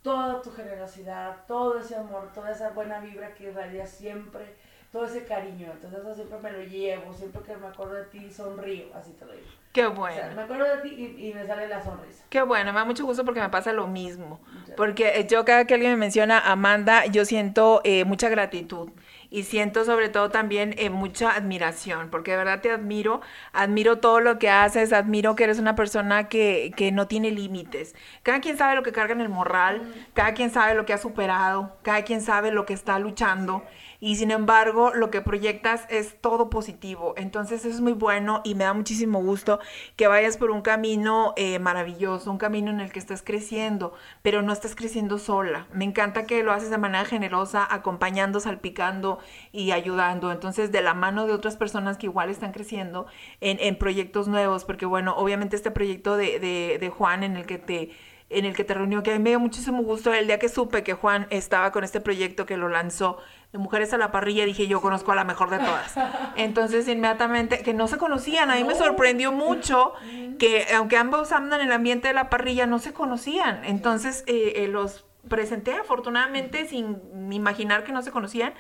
[0.02, 4.56] toda tu generosidad, todo ese amor, toda esa buena vibra que irradias siempre,
[4.90, 5.70] todo ese cariño.
[5.74, 9.26] Entonces eso siempre me lo llevo, siempre que me acuerdo de ti sonrío, así te
[9.26, 9.48] lo digo.
[9.78, 10.36] Qué O sea, bueno.
[10.36, 12.26] me acuerdo de ti y, y me sale la sonrisa.
[12.30, 14.40] Qué bueno, me da mucho gusto porque me pasa lo mismo.
[14.76, 18.90] Porque eh, yo cada que alguien me menciona Amanda, yo siento eh, mucha gratitud
[19.30, 23.22] y siento sobre todo también eh, mucha admiración, porque de verdad te admiro,
[23.54, 27.94] admiro todo lo que haces, admiro que eres una persona que, que no tiene límites.
[28.24, 29.82] Cada quien sabe lo que carga en el morral,
[30.14, 33.64] cada quien sabe lo que ha superado, cada quien sabe lo que está luchando.
[34.00, 37.14] Y sin embargo, lo que proyectas es todo positivo.
[37.18, 39.60] Entonces, es muy bueno y me da muchísimo gusto
[39.96, 44.42] que vayas por un camino eh, maravilloso, un camino en el que estás creciendo, pero
[44.42, 45.68] no estás creciendo sola.
[45.74, 49.20] Me encanta que lo haces de manera generosa, acompañando, salpicando
[49.52, 50.32] y ayudando.
[50.32, 53.08] Entonces, de la mano de otras personas que igual están creciendo
[53.42, 57.46] en, en proyectos nuevos, porque bueno, obviamente este proyecto de, de, de Juan en el
[57.46, 57.92] que te
[58.30, 60.50] en el que te reunió, que a mí me dio muchísimo gusto el día que
[60.50, 63.18] supe que Juan estaba con este proyecto que lo lanzó
[63.54, 65.96] de Mujeres a la Parrilla, dije yo conozco a la mejor de todas.
[66.36, 69.94] Entonces inmediatamente, que no se conocían, a mí me sorprendió mucho
[70.40, 73.64] que aunque ambos andan en el ambiente de la parrilla, no se conocían.
[73.64, 76.98] Entonces eh, eh, los presenté afortunadamente sin
[77.32, 78.54] imaginar que no se conocían.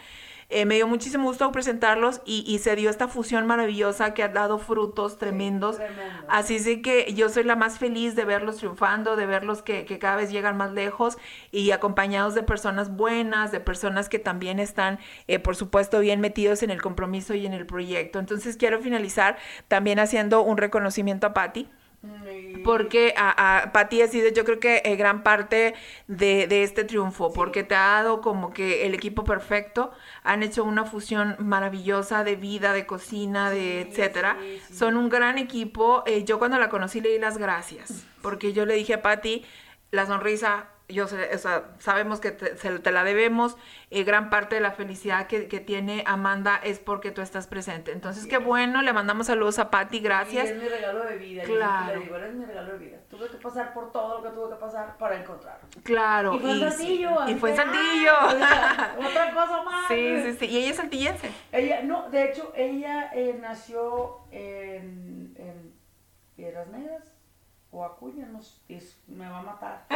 [0.49, 4.29] Eh, me dio muchísimo gusto presentarlos y, y, se dio esta fusión maravillosa que ha
[4.29, 5.75] dado frutos tremendos.
[5.75, 6.25] Sí, tremendo.
[6.29, 9.99] Así es que yo soy la más feliz de verlos triunfando, de verlos que, que,
[9.99, 11.17] cada vez llegan más lejos
[11.51, 16.63] y acompañados de personas buenas, de personas que también están, eh, por supuesto, bien metidos
[16.63, 18.19] en el compromiso y en el proyecto.
[18.19, 19.37] Entonces quiero finalizar
[19.67, 21.69] también haciendo un reconocimiento a Patti
[22.63, 25.73] porque a, a Pati ha sido yo creo que eh, gran parte
[26.07, 27.33] de, de este triunfo, sí.
[27.35, 29.91] porque te ha dado como que el equipo perfecto,
[30.23, 34.37] han hecho una fusión maravillosa de vida, de cocina, de sí, etcétera.
[34.39, 36.03] Sí, Son un gran equipo.
[36.05, 39.45] Eh, yo cuando la conocí le di las gracias, porque yo le dije a Pati,
[39.91, 43.57] la sonrisa yo sé, o sea, sabemos que te, se, te la debemos,
[43.91, 47.91] eh, gran parte de la felicidad que, que, tiene Amanda es porque tú estás presente.
[47.91, 48.29] Entonces, sí.
[48.29, 50.49] qué bueno, le mandamos saludos a Patti, gracias.
[50.49, 51.93] Es mi regalo de vida, claro.
[51.93, 52.97] yo le digo, eres mi regalo de vida.
[53.09, 55.59] Tuve que pasar por todo lo que tuve que pasar para encontrar.
[55.83, 56.35] Claro.
[56.35, 57.27] Y fue en Saltillo.
[57.27, 58.13] Y fue en Saltillo.
[58.19, 59.88] Ah, otra cosa más.
[59.89, 60.45] Sí, sí, sí.
[60.45, 61.31] Y ella es saltillense.
[61.51, 65.73] Ella, no, de hecho, ella eh, nació en, en
[66.38, 67.16] Piedras Negras
[67.72, 68.39] o Acuña, no,
[68.70, 69.86] es, me va a matar.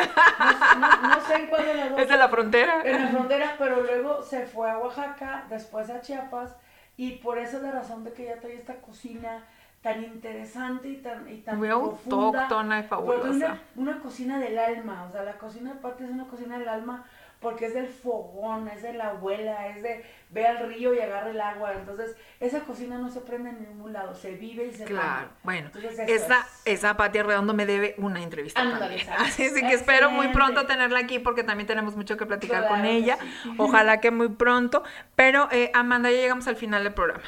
[0.80, 2.00] No, no, no, sé en cuál de las dos.
[2.00, 2.82] Es de la frontera.
[2.84, 6.56] En la frontera, pero luego se fue a Oaxaca, después a Chiapas,
[6.98, 9.46] y por eso es la razón de que ella trae esta cocina
[9.82, 12.44] tan interesante y tan, y tan Muy profunda.
[12.44, 13.30] autóctona y fabulosa.
[13.30, 16.70] Una, una, cocina del alma, o sea, la cocina de Pati es una cocina del
[16.70, 17.06] alma
[17.42, 21.32] porque es del fogón, es de la abuela, es de ve al río y agarra
[21.32, 21.74] el agua.
[21.74, 25.72] Entonces, esa cocina no se prende en ningún lado, se vive y se Claro, bueno,
[26.08, 26.62] esa, es...
[26.66, 28.62] esa Pati Arredondo me debe una entrevista.
[29.18, 32.76] Así es que espero muy pronto tenerla aquí porque también tenemos mucho que platicar claro
[32.76, 33.18] con ella.
[33.44, 33.54] Sí.
[33.58, 34.84] Ojalá que muy pronto.
[35.16, 37.24] Pero, eh, Amanda, ya llegamos al final del programa.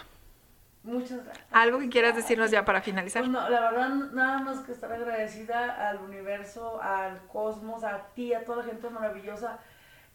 [0.84, 1.48] Muchas gracias.
[1.50, 3.22] ¿Algo que quieras decirnos ya para finalizar?
[3.22, 8.34] Pues no, la verdad, nada más que estar agradecida al universo, al cosmos, a ti,
[8.34, 9.60] a toda la gente maravillosa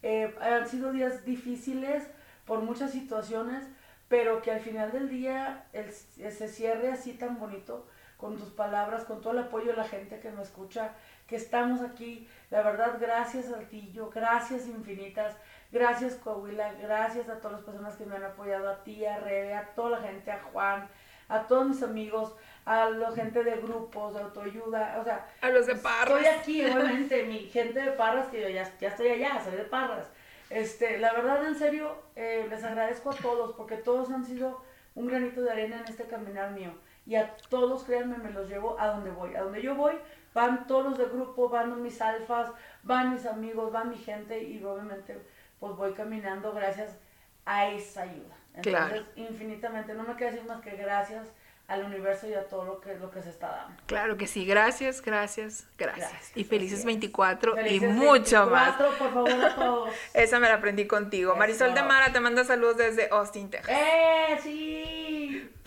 [0.02, 2.04] eh, han sido días difíciles
[2.46, 3.64] por muchas situaciones,
[4.08, 7.86] pero que al final del día el, se cierre así tan bonito
[8.16, 10.92] con tus palabras, con todo el apoyo de la gente que me escucha,
[11.26, 12.28] que estamos aquí.
[12.50, 15.36] La verdad, gracias Saltillo, gracias infinitas,
[15.70, 19.54] gracias Coahuila, gracias a todas las personas que me han apoyado, a ti, a Rebe,
[19.54, 20.88] a toda la gente, a Juan,
[21.28, 22.34] a todos mis amigos,
[22.68, 25.26] a la gente de grupos, de autoayuda, o sea...
[25.40, 26.20] A los de Parras.
[26.20, 29.64] Estoy aquí, obviamente, mi gente de Parras, que yo ya, ya estoy allá, soy de
[29.64, 30.10] Parras.
[30.50, 34.62] Este, la verdad, en serio, eh, les agradezco a todos, porque todos han sido
[34.94, 36.74] un granito de arena en este caminar mío.
[37.06, 39.34] Y a todos, créanme, me los llevo a donde voy.
[39.34, 39.94] A donde yo voy,
[40.34, 42.50] van todos los de grupo, van mis alfas,
[42.82, 45.18] van mis amigos, van mi gente, y obviamente,
[45.58, 46.98] pues voy caminando gracias
[47.46, 48.36] a esa ayuda.
[48.52, 49.06] Entonces, claro.
[49.16, 51.32] infinitamente, no me queda decir más que gracias
[51.68, 53.82] al universo y a todo lo que, lo que se está dando.
[53.86, 56.10] Claro que sí, gracias, gracias, gracias.
[56.10, 58.74] gracias y felices 24 felices y mucho 24, más.
[58.76, 59.90] por favor, a todos.
[60.14, 61.32] Esa me la aprendí contigo.
[61.32, 61.38] Eso.
[61.38, 63.70] Marisol de Mara te manda saludos desde Austin, Texas.
[63.70, 64.97] ¡Eh, sí!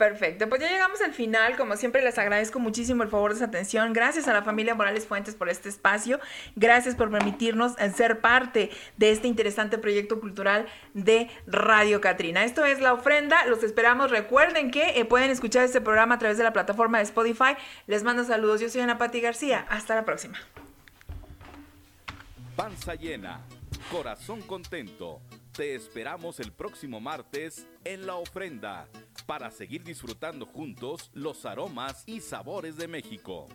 [0.01, 1.55] Perfecto, pues ya llegamos al final.
[1.55, 3.93] Como siempre, les agradezco muchísimo el favor de su atención.
[3.93, 6.19] Gracias a la familia Morales Fuentes por este espacio.
[6.55, 12.43] Gracias por permitirnos ser parte de este interesante proyecto cultural de Radio Catrina.
[12.43, 13.45] Esto es La Ofrenda.
[13.45, 14.09] Los esperamos.
[14.09, 17.55] Recuerden que eh, pueden escuchar este programa a través de la plataforma de Spotify.
[17.85, 18.59] Les mando saludos.
[18.59, 19.67] Yo soy Ana Pati García.
[19.69, 20.39] Hasta la próxima.
[22.55, 23.41] Panza llena,
[23.91, 25.21] corazón contento.
[25.53, 28.87] Te esperamos el próximo martes en La Ofrenda
[29.25, 33.49] para seguir disfrutando juntos los aromas y sabores de México.